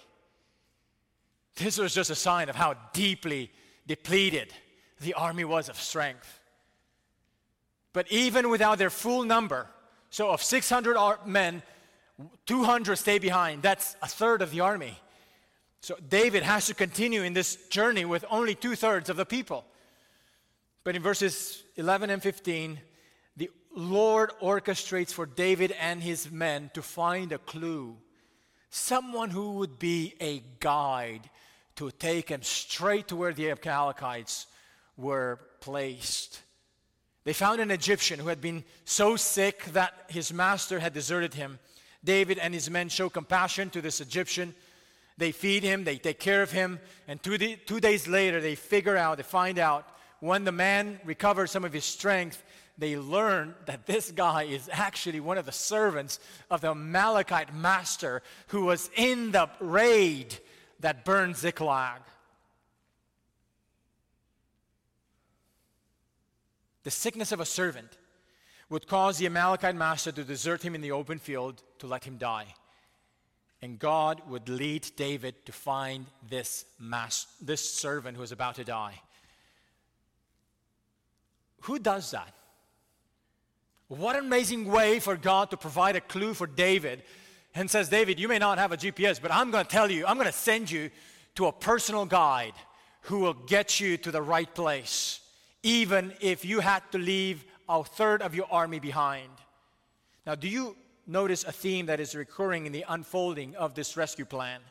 [1.56, 3.52] This was just a sign of how deeply
[3.88, 4.54] depleted
[5.02, 6.40] the army was of strength.
[7.92, 9.68] But even without their full number,
[10.10, 11.62] so of 600 men,
[12.46, 13.62] 200 stay behind.
[13.62, 14.98] That's a third of the army.
[15.82, 19.66] So David has to continue in this journey with only two thirds of the people.
[20.84, 22.80] But in verses 11 and 15,
[23.38, 27.98] the Lord orchestrates for David and his men to find a clue,
[28.70, 31.30] someone who would be a guide
[31.76, 34.48] to take him straight to where the Amalekites
[34.98, 36.42] were placed.
[37.24, 41.60] They found an Egyptian who had been so sick that his master had deserted him.
[42.04, 44.54] David and his men show compassion to this Egyptian.
[45.18, 48.98] They feed him, they take care of him, and two, two days later, they figure
[48.98, 49.88] out, they find out
[50.20, 52.44] when the man recovers some of his strength,
[52.78, 58.24] they learn that this guy is actually one of the servants of the Amalekite master
[58.48, 60.40] who was in the raid
[60.84, 62.02] that burned Ziklag.
[66.84, 67.98] The sickness of a servant
[68.70, 72.18] would cause the Amalekite master to desert him in the open field to let him
[72.18, 72.48] die.
[73.62, 78.66] And God would lead David to find this, mas- this servant who was about to
[78.66, 79.00] die.
[81.62, 82.34] Who does that?
[83.88, 87.04] What an amazing way for God to provide a clue for David
[87.56, 90.06] and says, David, you may not have a GPS, but I'm going to tell you,
[90.06, 90.90] I'm going to send you
[91.36, 92.54] to a personal guide
[93.02, 95.20] who will get you to the right place,
[95.62, 99.30] even if you had to leave a third of your army behind.
[100.26, 104.26] Now, do you notice a theme that is recurring in the unfolding of this rescue
[104.26, 104.62] plan?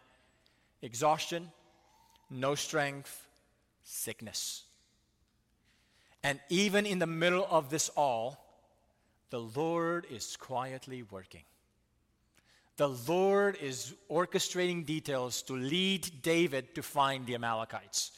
[0.81, 1.51] Exhaustion,
[2.31, 3.29] no strength,
[3.85, 4.65] sickness.
[6.25, 8.39] And even in the middle of this all,
[9.31, 11.43] the Lord is quietly working
[12.83, 18.11] the Lord is orchestrating details to lead David to find the Amalekites.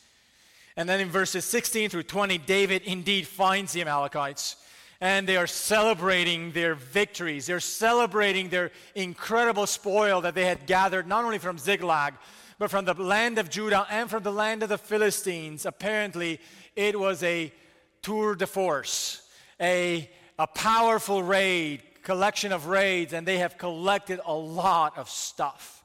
[0.74, 4.56] And then in verses 16 through 20, David indeed finds the Amalekites
[5.02, 7.44] and they are celebrating their victories.
[7.44, 12.14] They're celebrating their incredible spoil that they had gathered not only from Ziklag,
[12.58, 15.66] but from the land of Judah and from the land of the Philistines.
[15.66, 16.40] Apparently,
[16.74, 17.52] it was a
[18.00, 19.28] tour de force,
[19.60, 25.82] a, a powerful raid collection of raids, and they have collected a lot of stuff.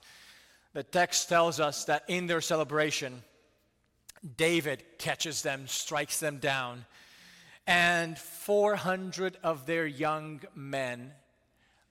[0.73, 3.23] The text tells us that in their celebration,
[4.37, 6.85] David catches them, strikes them down,
[7.65, 11.11] and 400 of their young men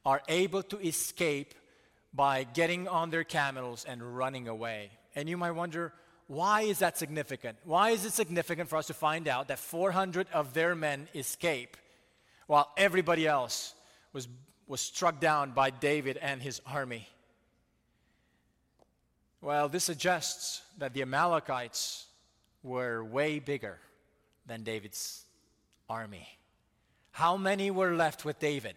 [0.04, 1.54] are able to escape
[2.12, 4.90] by getting on their camels and running away.
[5.14, 5.92] And you might wonder,
[6.26, 7.58] why is that significant?
[7.64, 11.76] Why is it significant for us to find out that 400 of their men escape
[12.46, 13.74] while everybody else
[14.12, 14.28] was,
[14.66, 17.08] was struck down by David and his army.
[19.40, 22.06] Well, this suggests that the Amalekites
[22.62, 23.78] were way bigger
[24.46, 25.24] than David's
[25.88, 26.26] army.
[27.12, 28.74] How many were left with David?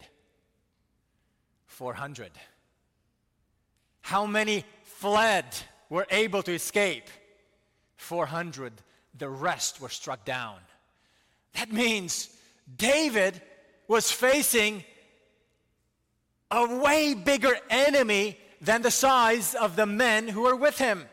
[1.67, 2.31] 400.
[4.01, 5.45] How many fled,
[5.89, 7.07] were able to escape?
[7.97, 8.73] 400.
[9.17, 10.57] The rest were struck down.
[11.53, 12.29] That means
[12.77, 13.41] David
[13.87, 14.83] was facing
[16.51, 21.05] a way bigger enemy than the size of the men who were with him.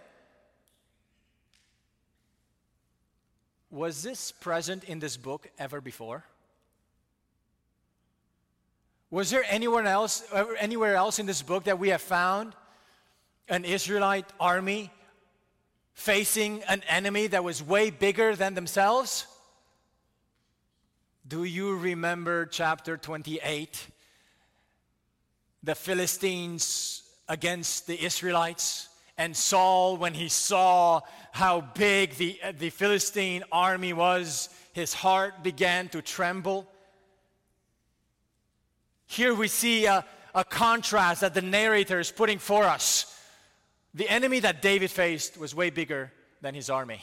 [3.71, 6.25] Was this present in this book ever before?
[9.11, 10.23] Was there anyone else,
[10.59, 12.55] anywhere else in this book that we have found
[13.49, 14.91] an Israelite army
[15.95, 19.27] facing an enemy that was way bigger than themselves?
[21.27, 23.87] Do you remember chapter 28?
[25.63, 28.89] The Philistines against the Israelites.
[29.17, 31.01] And Saul, when he saw
[31.33, 36.67] how big the, the Philistine army was, his heart began to tremble.
[39.07, 40.05] Here we see a,
[40.35, 43.15] a contrast that the narrator is putting for us.
[43.95, 47.03] The enemy that David faced was way bigger than his army.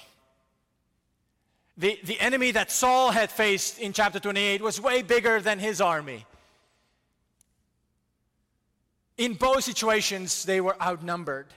[1.77, 5.81] The, the enemy that Saul had faced in chapter 28 was way bigger than his
[5.81, 6.25] army.
[9.18, 11.47] In both situations, they were outnumbered.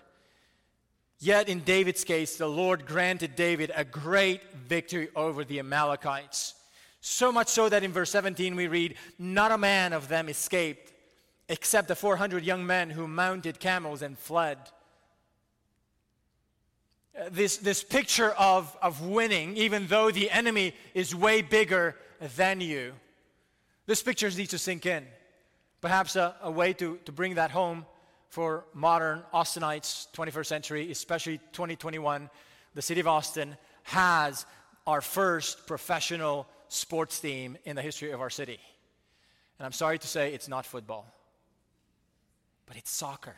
[1.18, 6.54] Yet in David's case, the Lord granted David a great victory over the Amalekites.
[7.00, 10.92] So much so that in verse 17 we read, Not a man of them escaped,
[11.48, 14.58] except the 400 young men who mounted camels and fled.
[17.30, 21.96] This, this picture of, of winning, even though the enemy is way bigger
[22.36, 22.92] than you,
[23.86, 25.04] this picture needs to sink in.
[25.80, 27.86] Perhaps a, a way to, to bring that home
[28.28, 32.28] for modern Austinites, 21st century, especially 2021,
[32.74, 34.44] the city of Austin has
[34.86, 38.58] our first professional sports team in the history of our city.
[39.58, 41.06] And I'm sorry to say it's not football,
[42.66, 43.36] but it's soccer.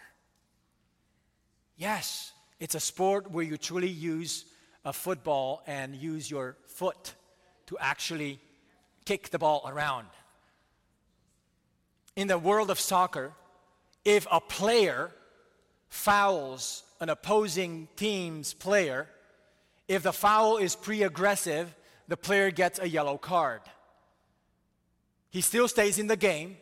[1.76, 4.44] Yes, it's a sport where you truly use
[4.84, 7.14] a football and use your foot
[7.66, 8.40] to actually
[9.04, 10.06] kick the ball around
[12.20, 13.32] in the world of soccer,
[14.04, 15.10] if a player
[15.88, 19.08] fouls an opposing team's player,
[19.88, 21.74] if the foul is pre aggressive,
[22.08, 23.62] the player gets a yellow card.
[25.30, 26.58] He still stays in the game,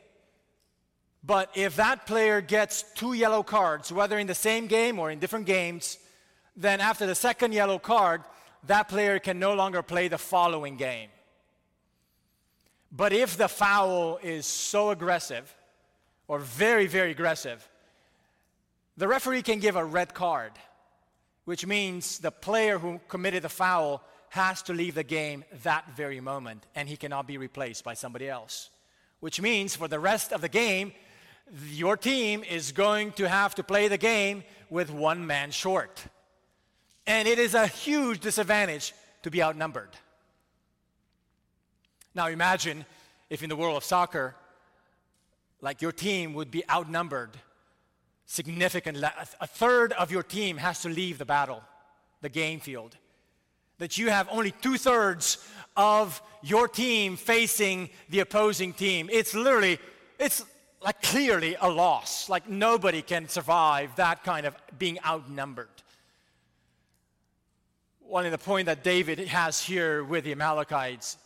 [1.25, 5.19] but if that player gets two yellow cards, whether in the same game or in
[5.19, 5.99] different games,
[6.55, 8.23] then after the second yellow card,
[8.69, 11.09] that player can no longer play the following game.
[12.91, 15.55] But if the foul is so aggressive
[16.27, 17.67] or very, very aggressive,
[18.97, 20.53] the referee can give a red card,
[21.45, 26.21] which means the player who committed the foul has to leave the game that very
[26.21, 28.71] moment and he cannot be replaced by somebody else.
[29.21, 30.93] Which means for the rest of the game,
[31.71, 36.03] your team is going to have to play the game with one man short.
[37.07, 39.91] And it is a huge disadvantage to be outnumbered.
[42.19, 42.85] Now imagine
[43.31, 44.35] if in the world of soccer,
[45.61, 47.31] like your team would be outnumbered
[48.27, 49.05] significantly.
[49.41, 51.63] A third of your team has to leave the battle,
[52.21, 52.97] the game field.
[53.79, 55.39] That you have only two thirds
[55.77, 59.09] of your team facing the opposing team.
[59.13, 59.79] It's literally,
[60.19, 60.45] it's
[60.83, 62.29] like clearly a loss.
[62.29, 65.69] Like nobody can survive that kind of being outnumbered.
[68.01, 71.17] One of the point that David has here with the Amalekites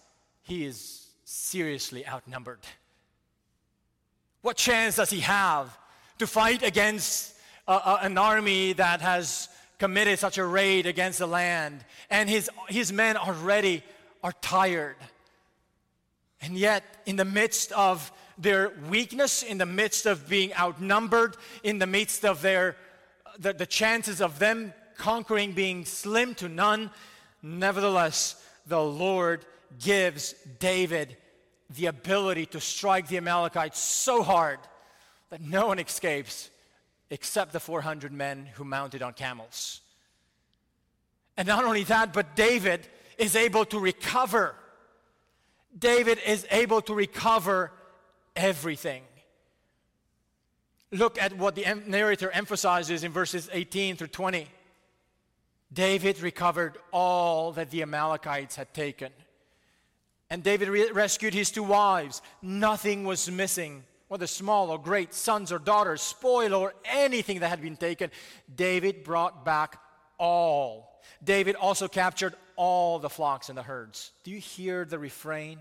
[0.43, 2.61] he is seriously outnumbered.
[4.43, 5.77] What chance does he have
[6.19, 7.35] to fight against
[7.69, 11.85] a, a, an army that has committed such a raid against the land?
[12.11, 13.83] And his, his men already
[14.23, 14.97] are tired.
[16.41, 21.79] And yet, in the midst of their weakness, in the midst of being outnumbered, in
[21.79, 22.77] the midst of their
[23.39, 26.91] the, the chances of them conquering being slim to none,
[27.43, 29.45] nevertheless, the Lord
[29.79, 31.17] gives David
[31.71, 34.59] the ability to strike the Amalekites so hard
[35.31, 36.51] that no one escapes
[37.11, 39.81] except the 400 men who mounted on camels.
[41.37, 42.87] And not only that, but David
[43.19, 44.55] is able to recover.
[45.79, 47.71] David is able to recover
[48.37, 49.03] everything.
[50.91, 54.47] Look at what the narrator emphasizes in verses 18 through 20.
[55.73, 59.11] David recovered all that the Amalekites had taken.
[60.33, 62.23] And David re- rescued his two wives.
[62.41, 67.61] Nothing was missing, whether small or great, sons or daughters, spoil or anything that had
[67.61, 68.11] been taken.
[68.53, 69.79] David brought back
[70.19, 71.01] all.
[71.23, 74.11] David also captured all the flocks and the herds.
[74.25, 75.59] Do you hear the refrain?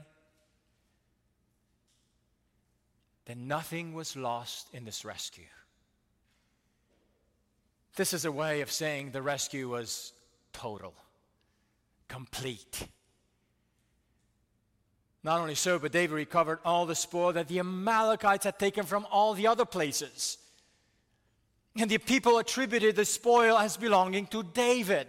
[3.32, 5.46] then nothing was lost in this rescue.
[7.96, 10.12] This is a way of saying the rescue was
[10.52, 10.94] total,
[12.10, 12.88] complete.
[15.24, 19.06] Not only so, but David recovered all the spoil that the Amalekites had taken from
[19.12, 20.38] all the other places.
[21.78, 25.08] And the people attributed the spoil as belonging to David.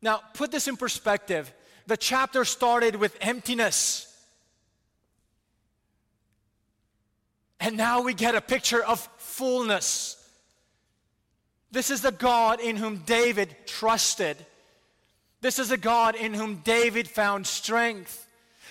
[0.00, 1.52] Now, put this in perspective.
[1.86, 4.12] The chapter started with emptiness.
[7.60, 10.16] And now we get a picture of fullness.
[11.70, 14.36] This is the God in whom David trusted.
[15.40, 18.25] This is the God in whom David found strength.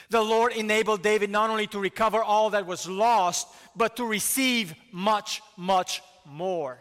[0.09, 4.75] The Lord enabled David not only to recover all that was lost, but to receive
[4.91, 6.79] much, much more.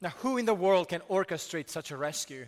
[0.00, 2.46] Now, who in the world can orchestrate such a rescue?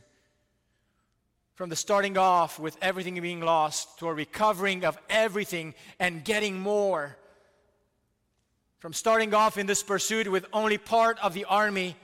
[1.55, 6.59] From the starting off with everything being lost to a recovering of everything and getting
[6.59, 7.17] more.
[8.81, 11.97] From starting off in this pursuit with only part of the army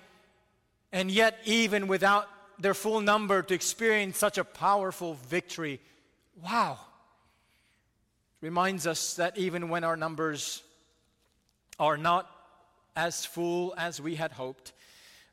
[0.93, 5.81] and yet, even without their full number, to experience such a powerful victory.
[6.43, 6.79] Wow.
[8.41, 10.62] Reminds us that even when our numbers
[11.78, 12.30] are not
[12.97, 14.72] as full as we had hoped,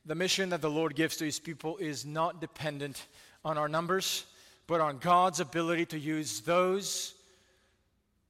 [0.06, 3.06] the mission that the Lord gives to his people is not dependent
[3.44, 4.26] on our numbers,
[4.68, 7.14] but on God's ability to use those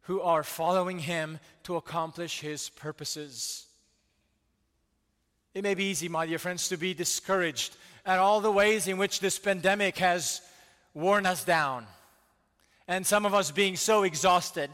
[0.01, 3.65] who are following him to accomplish his purposes.
[5.53, 7.75] It may be easy, my dear friends, to be discouraged
[8.05, 10.41] at all the ways in which this pandemic has
[10.93, 11.85] worn us down.
[12.87, 14.69] And some of us being so exhausted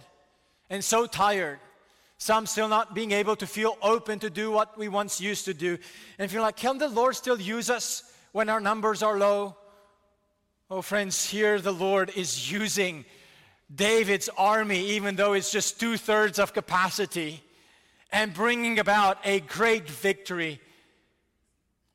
[0.70, 1.60] and so tired.
[2.18, 5.54] Some still not being able to feel open to do what we once used to
[5.54, 5.78] do.
[6.18, 9.58] And feel like, can the Lord still use us when our numbers are low?
[10.70, 13.06] Oh, friends, here the Lord is using
[13.74, 17.44] David's army, even though it's just two thirds of capacity,
[18.12, 20.62] and bringing about a great victory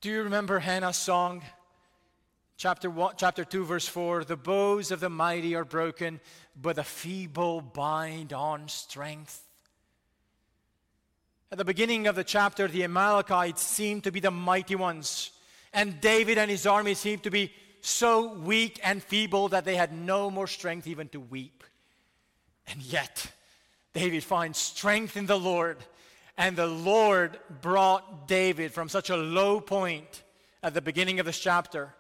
[0.01, 1.43] do you remember Hannah's song?
[2.59, 6.21] Chapter, one, chapter 2, verse 4 The bows of the mighty are broken,
[6.61, 9.45] but the feeble bind on strength.
[11.53, 15.31] At the beginning of the chapter, the Amalekites seemed to be the mighty ones,
[15.73, 19.93] and David and his army seemed to be so weak and feeble that they had
[19.93, 21.63] no more strength even to weep.
[22.67, 23.31] And yet,
[23.95, 25.79] David finds strength in the Lord
[26.37, 30.23] and the Lord brought David from such a low point
[30.63, 31.95] at the beginning of this chapter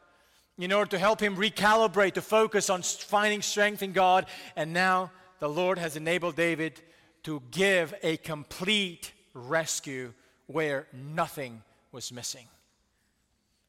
[0.58, 4.26] in order to help him recalibrate, to focus on finding strength in God.
[4.56, 6.80] And now the Lord has enabled David
[7.24, 10.12] to give a complete rescue
[10.46, 12.46] where nothing was missing.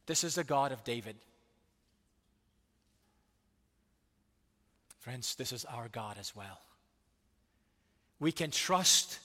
[0.06, 1.16] This is the God of David.
[5.00, 6.62] Friends, this is our God as well.
[8.20, 9.20] We can trust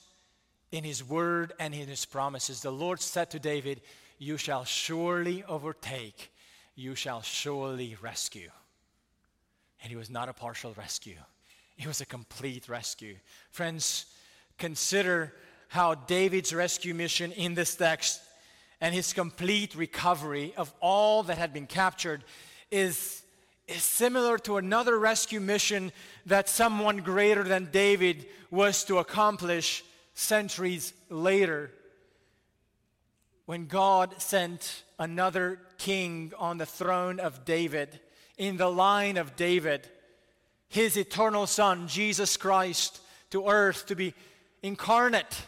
[0.71, 2.61] in his word and in his promises.
[2.61, 3.81] The Lord said to David,
[4.17, 6.31] You shall surely overtake,
[6.75, 8.49] you shall surely rescue.
[9.83, 11.17] And it was not a partial rescue,
[11.77, 13.15] it was a complete rescue.
[13.51, 14.05] Friends,
[14.57, 15.33] consider
[15.69, 18.21] how David's rescue mission in this text
[18.81, 22.23] and his complete recovery of all that had been captured
[22.71, 23.23] is,
[23.67, 25.91] is similar to another rescue mission
[26.25, 31.71] that someone greater than David was to accomplish centuries later,
[33.45, 37.99] when God sent another king on the throne of David,
[38.37, 39.87] in the line of David,
[40.67, 42.99] his eternal Son, Jesus Christ,
[43.31, 44.13] to earth to be
[44.61, 45.45] incarnate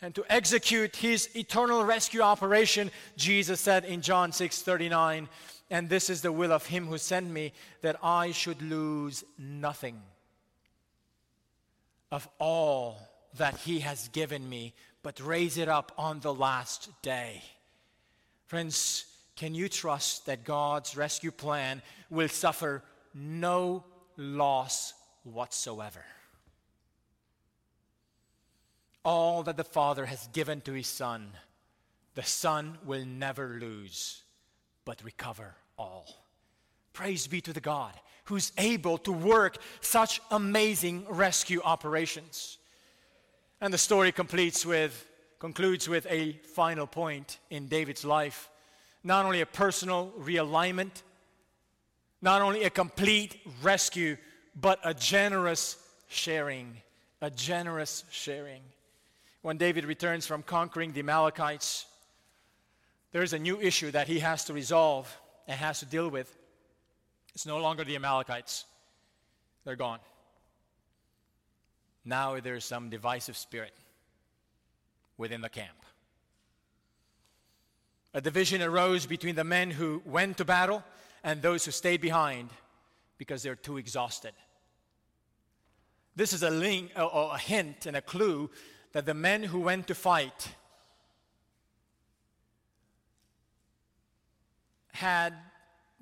[0.00, 5.28] and to execute his eternal rescue operation, Jesus said in John 6 39,
[5.70, 10.00] and this is the will of him who sent me, that I should lose nothing
[12.10, 12.98] of all
[13.36, 17.42] that he has given me, but raise it up on the last day.
[18.46, 19.04] Friends,
[19.36, 22.82] can you trust that God's rescue plan will suffer
[23.14, 23.84] no
[24.16, 26.04] loss whatsoever?
[29.04, 31.30] All that the Father has given to his Son,
[32.14, 34.22] the Son will never lose,
[34.84, 36.06] but recover all.
[36.92, 37.92] Praise be to the God
[38.24, 42.58] who's able to work such amazing rescue operations.
[43.60, 45.06] And the story completes with,
[45.40, 48.48] concludes with a final point in David's life.
[49.02, 51.02] Not only a personal realignment,
[52.22, 54.16] not only a complete rescue,
[54.54, 55.76] but a generous
[56.08, 56.76] sharing.
[57.20, 58.62] A generous sharing.
[59.42, 61.86] When David returns from conquering the Amalekites,
[63.12, 66.36] there's a new issue that he has to resolve and has to deal with.
[67.34, 68.64] It's no longer the Amalekites,
[69.64, 70.00] they're gone.
[72.08, 73.74] Now there's some divisive spirit
[75.18, 75.76] within the camp.
[78.14, 80.82] A division arose between the men who went to battle
[81.22, 82.48] and those who stayed behind
[83.18, 84.32] because they're too exhausted.
[86.16, 88.48] This is a, link, a, a hint and a clue
[88.92, 90.48] that the men who went to fight
[94.92, 95.34] had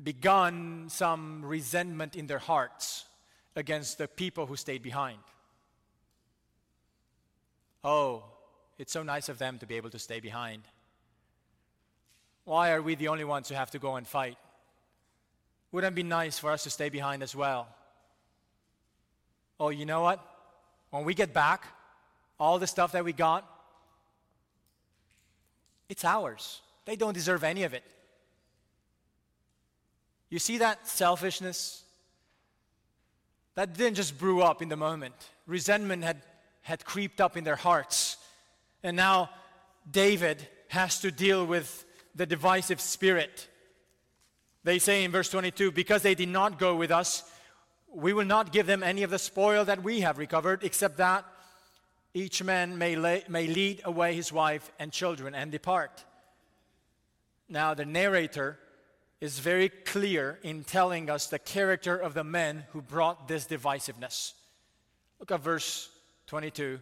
[0.01, 3.07] begun some resentment in their hearts
[3.57, 5.19] against the people who stayed behind.
[7.87, 8.25] Oh,
[8.79, 10.65] it's so nice of them to be able to stay behind.
[12.45, 14.37] Why are we the only ones who have to go and fight?
[15.71, 17.69] Wouldn't it be nice for us to stay behind as well?
[19.61, 20.21] Oh, you know what?
[20.91, 21.65] When we get back,
[22.41, 23.49] all the stuff that we got,
[25.89, 26.61] it's ours.
[26.87, 27.85] They don't deserve any of it.
[30.29, 31.85] You see that selfishness?
[33.55, 35.15] That didn't just brew up in the moment.
[35.47, 36.21] Resentment had,
[36.67, 38.17] had creeped up in their hearts.
[38.83, 39.31] And now
[39.89, 41.85] David has to deal with
[42.17, 43.47] the divisive spirit.
[44.65, 47.23] They say in verse 22 because they did not go with us,
[47.95, 51.25] we will not give them any of the spoil that we have recovered, except that
[52.15, 56.05] each man may, lay, may lead away his wife and children and depart.
[57.49, 58.59] Now, the narrator
[59.21, 64.33] is very clear in telling us the character of the men who brought this divisiveness.
[65.21, 65.91] Look at verse
[66.27, 66.81] 22.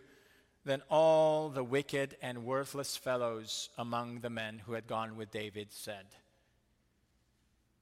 [0.65, 5.69] Then all the wicked and worthless fellows among the men who had gone with David
[5.71, 6.07] said,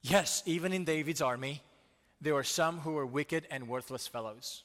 [0.03, 1.63] Yes, even in David's army,
[2.21, 4.65] there were some who were wicked and worthless fellows.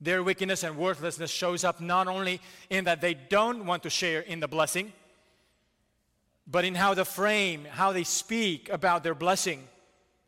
[0.00, 4.20] Their wickedness and worthlessness shows up not only in that they don't want to share
[4.20, 4.92] in the blessing,
[6.46, 9.62] but in how the frame, how they speak about their blessing.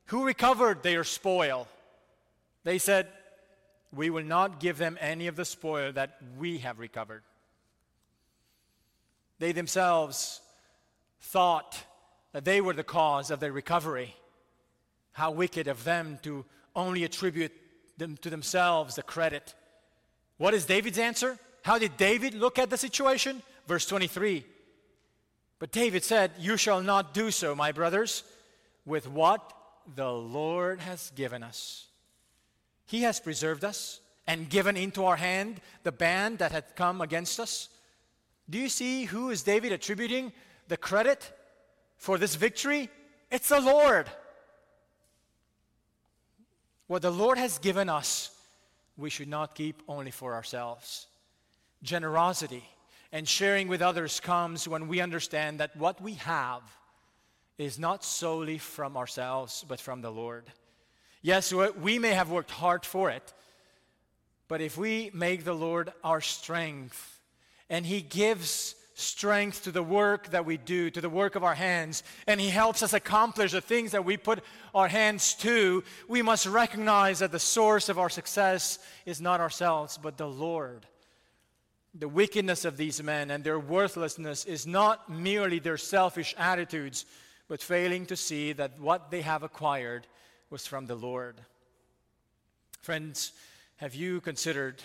[0.07, 1.67] Who recovered their spoil?
[2.63, 3.09] They said,
[3.97, 7.23] We will not give them any of the spoil that we have recovered.
[9.39, 10.41] They themselves
[11.21, 11.83] thought
[12.33, 14.15] that they were the cause of their recovery.
[15.13, 16.45] How wicked of them to
[16.75, 17.53] only attribute
[17.97, 19.55] them to themselves the credit.
[20.37, 21.39] What is David's answer?
[21.63, 23.43] How did David look at the situation?
[23.67, 24.45] Verse 23
[25.59, 28.25] but David said, You shall not do so, my brothers,
[28.85, 29.53] with what
[29.95, 31.87] the Lord has given us.
[32.87, 37.39] He has preserved us and given into our hand the band that had come against
[37.39, 37.69] us.
[38.49, 40.33] Do you see who is David attributing
[40.69, 41.33] the credit
[41.97, 42.89] for this victory?
[43.31, 44.09] It's the Lord.
[46.87, 48.31] What the Lord has given us,
[48.97, 51.09] we should not keep only for ourselves.
[51.83, 52.65] Generosity
[53.13, 56.63] and sharing with others comes when we understand that what we have
[57.59, 60.45] is not solely from ourselves, but from the Lord.
[61.27, 63.35] Yes, we may have worked hard for it,
[64.47, 67.19] but if we make the Lord our strength
[67.69, 71.57] and He gives strength to the work that we do, to the work of our
[71.57, 76.23] hands, and He helps us accomplish the things that we put our hands to, we
[76.23, 80.87] must recognize that the source of our success is not ourselves, but the Lord.
[81.93, 87.05] The wickedness of these men and their worthlessness is not merely their selfish attitudes,
[87.49, 90.07] but failing to see that what they have acquired
[90.51, 91.37] was from the Lord.
[92.81, 93.33] Friends,
[93.77, 94.83] have you considered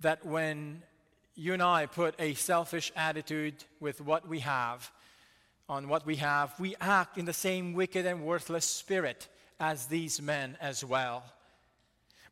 [0.00, 0.82] that when
[1.34, 4.90] you and I put a selfish attitude with what we have,
[5.68, 9.28] on what we have, we act in the same wicked and worthless spirit
[9.60, 11.22] as these men as well.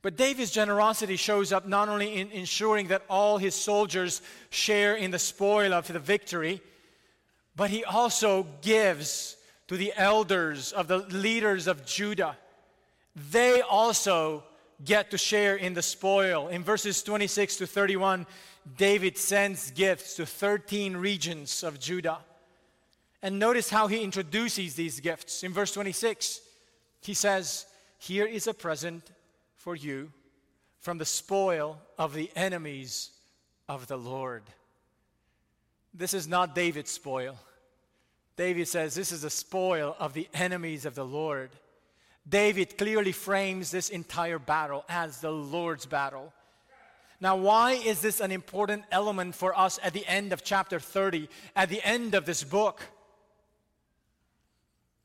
[0.01, 5.11] But David's generosity shows up not only in ensuring that all his soldiers share in
[5.11, 6.63] the spoil of the victory,
[7.55, 9.37] but he also gives
[9.69, 12.37] to the elders of the leaders of Judah.
[13.17, 14.45] They also
[14.85, 16.49] get to share in the spoil.
[16.49, 18.27] In verses 26 to 31,
[18.77, 22.19] David sends gifts to 13 regions of Judah.
[23.23, 25.43] And notice how he introduces these gifts.
[25.43, 26.41] In verse 26,
[27.01, 27.67] he says,
[27.99, 29.11] Here is a present
[29.55, 30.13] for you
[30.81, 33.11] from the spoil of the enemies
[33.69, 34.43] of the Lord.
[35.95, 37.39] This is not David's spoil.
[38.37, 41.51] David says this is a spoil of the enemies of the Lord.
[42.29, 46.33] David clearly frames this entire battle as the Lord's battle.
[47.21, 51.29] Now, why is this an important element for us at the end of chapter 30,
[51.55, 52.83] at the end of this book?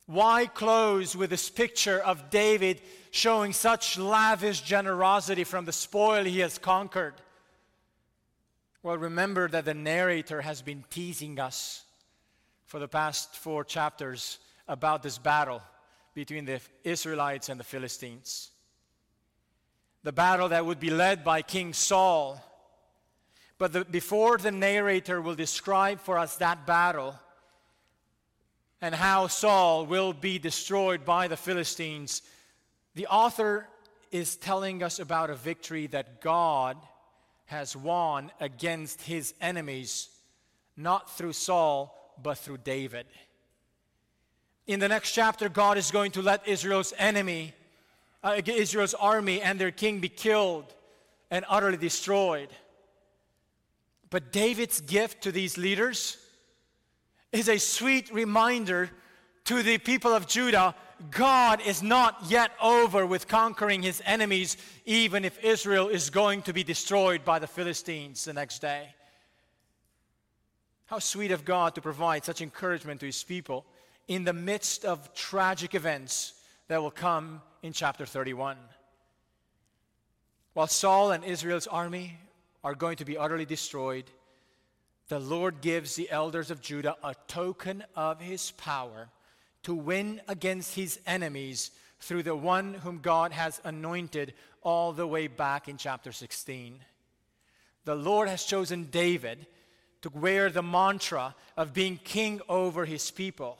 [0.07, 6.39] Why close with this picture of David showing such lavish generosity from the spoil he
[6.39, 7.13] has conquered?
[8.83, 11.85] Well, remember that the narrator has been teasing us
[12.65, 15.61] for the past four chapters about this battle
[16.13, 18.51] between the Israelites and the Philistines.
[20.03, 22.41] The battle that would be led by King Saul.
[23.57, 27.15] But the, before the narrator will describe for us that battle
[28.81, 32.23] and how Saul will be destroyed by the Philistines,
[32.95, 33.67] the author
[34.11, 36.77] is telling us about a victory that God
[37.45, 40.09] has won against his enemies,
[40.75, 43.05] not through Saul, but through David.
[44.67, 47.53] In the next chapter, God is going to let Israel's enemy,
[48.23, 50.73] uh, Israel's army, and their king be killed
[51.29, 52.49] and utterly destroyed.
[54.09, 56.17] But David's gift to these leaders
[57.31, 58.89] is a sweet reminder
[59.45, 60.75] to the people of Judah
[61.09, 64.55] God is not yet over with conquering his enemies,
[64.85, 68.93] even if Israel is going to be destroyed by the Philistines the next day.
[70.85, 73.65] How sweet of God to provide such encouragement to his people
[74.07, 76.33] in the midst of tragic events
[76.67, 78.57] that will come in chapter 31.
[80.53, 82.17] While Saul and Israel's army
[82.63, 84.05] are going to be utterly destroyed,
[85.07, 89.09] the Lord gives the elders of Judah a token of his power
[89.63, 95.27] to win against his enemies through the one whom God has anointed all the way
[95.27, 96.79] back in chapter 16.
[97.85, 99.45] The Lord has chosen David
[100.01, 103.57] to wear the mantra of being king over his people.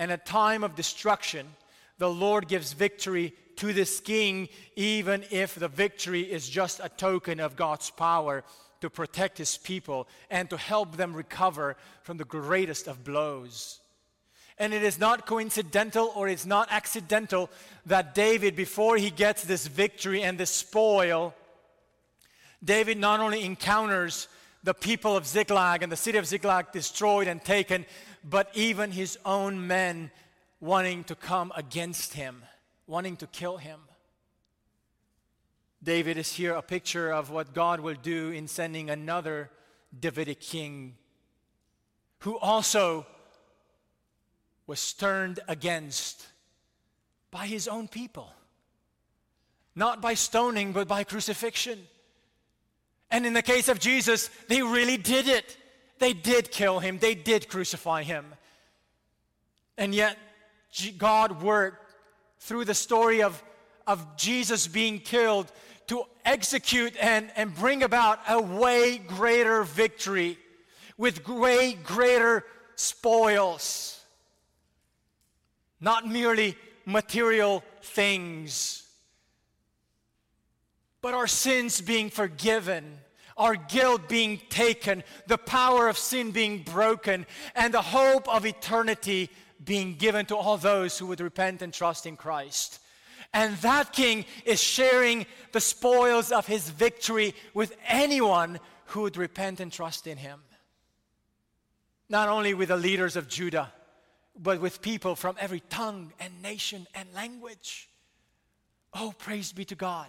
[0.00, 1.46] And a time of destruction,
[1.98, 7.38] the Lord gives victory to this king, even if the victory is just a token
[7.38, 8.42] of God's power
[8.80, 13.78] to protect his people and to help them recover from the greatest of blows.
[14.56, 17.50] And it is not coincidental or it's not accidental
[17.84, 21.34] that David, before he gets this victory and this spoil,
[22.64, 24.28] David not only encounters
[24.62, 27.86] the people of Ziklag and the city of Ziklag destroyed and taken,
[28.22, 30.10] but even his own men
[30.60, 32.42] wanting to come against him
[32.90, 33.78] wanting to kill him.
[35.82, 39.48] David is here a picture of what God will do in sending another
[39.98, 40.96] Davidic king
[42.18, 43.06] who also
[44.66, 46.26] was turned against
[47.30, 48.30] by his own people.
[49.76, 51.78] Not by stoning, but by crucifixion.
[53.10, 55.56] And in the case of Jesus, they really did it.
[56.00, 58.26] They did kill him, they did crucify him.
[59.78, 60.18] And yet,
[60.98, 61.94] God worked
[62.40, 63.40] through the story of,
[63.86, 65.52] of Jesus being killed
[65.88, 70.38] to execute and, and bring about a way greater victory
[70.96, 72.44] with way greater
[72.76, 74.00] spoils.
[75.80, 78.84] Not merely material things,
[81.02, 82.98] but our sins being forgiven,
[83.40, 87.26] our guilt being taken, the power of sin being broken,
[87.56, 89.30] and the hope of eternity
[89.64, 92.80] being given to all those who would repent and trust in Christ.
[93.32, 99.58] And that king is sharing the spoils of his victory with anyone who would repent
[99.58, 100.40] and trust in him.
[102.10, 103.72] Not only with the leaders of Judah,
[104.38, 107.88] but with people from every tongue and nation and language.
[108.92, 110.08] Oh, praise be to God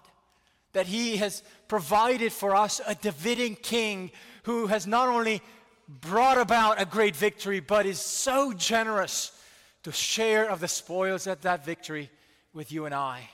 [0.74, 4.12] that he has provided for us a Davidic king
[4.44, 5.42] who has not only
[5.88, 9.32] brought about a great victory, but is so generous
[9.84, 12.10] to share of the spoils of that victory
[12.54, 13.30] with you and I.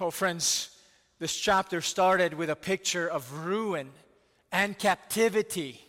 [0.00, 0.70] Oh, friends,
[1.18, 3.90] this chapter started with a picture of ruin
[4.50, 5.80] and captivity.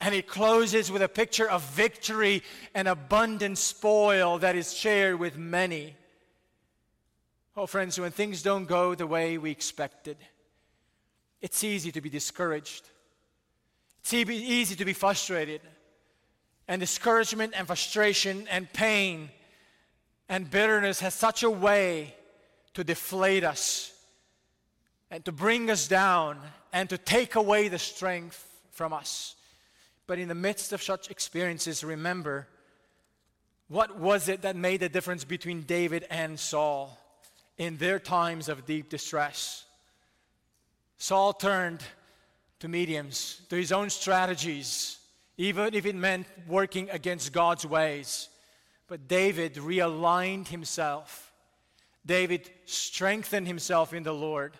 [0.00, 2.42] And it closes with a picture of victory
[2.74, 5.96] and abundant spoil that is shared with many.
[7.60, 10.16] Oh, friends, when things don't go the way we expected,
[11.40, 12.88] it's easy to be discouraged.
[13.98, 15.60] It's easy to be frustrated
[16.68, 19.30] and discouragement and frustration and pain
[20.28, 22.14] and bitterness has such a way
[22.74, 23.92] to deflate us
[25.10, 26.38] and to bring us down
[26.72, 28.40] and to take away the strength
[28.70, 29.34] from us.
[30.06, 32.46] But in the midst of such experiences, remember
[33.66, 36.96] what was it that made the difference between David and Saul
[37.58, 39.64] in their times of deep distress?
[40.96, 41.82] Saul turned
[42.60, 44.98] to mediums, to his own strategies
[45.38, 48.28] even if it meant working against God's ways.
[48.88, 51.32] But David realigned himself.
[52.04, 54.54] David strengthened himself in the Lord.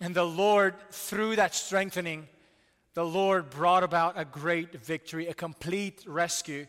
[0.00, 2.28] And the Lord, through that strengthening,
[2.94, 6.66] the Lord brought about a great victory, a complete rescue,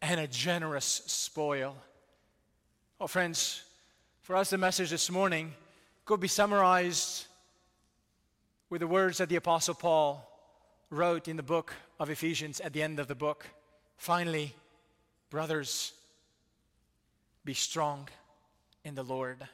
[0.00, 1.76] and a generous spoil.
[3.00, 3.62] Oh, friends,
[4.24, 5.52] for us, the message this morning
[6.06, 7.26] could be summarized
[8.70, 10.26] with the words that the Apostle Paul
[10.88, 13.46] wrote in the book of Ephesians at the end of the book.
[13.98, 14.54] Finally,
[15.28, 15.92] brothers,
[17.44, 18.08] be strong
[18.82, 19.46] in the Lord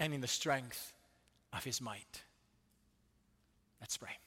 [0.00, 0.92] and in the strength
[1.52, 2.22] of his might.
[3.80, 4.18] Let's pray.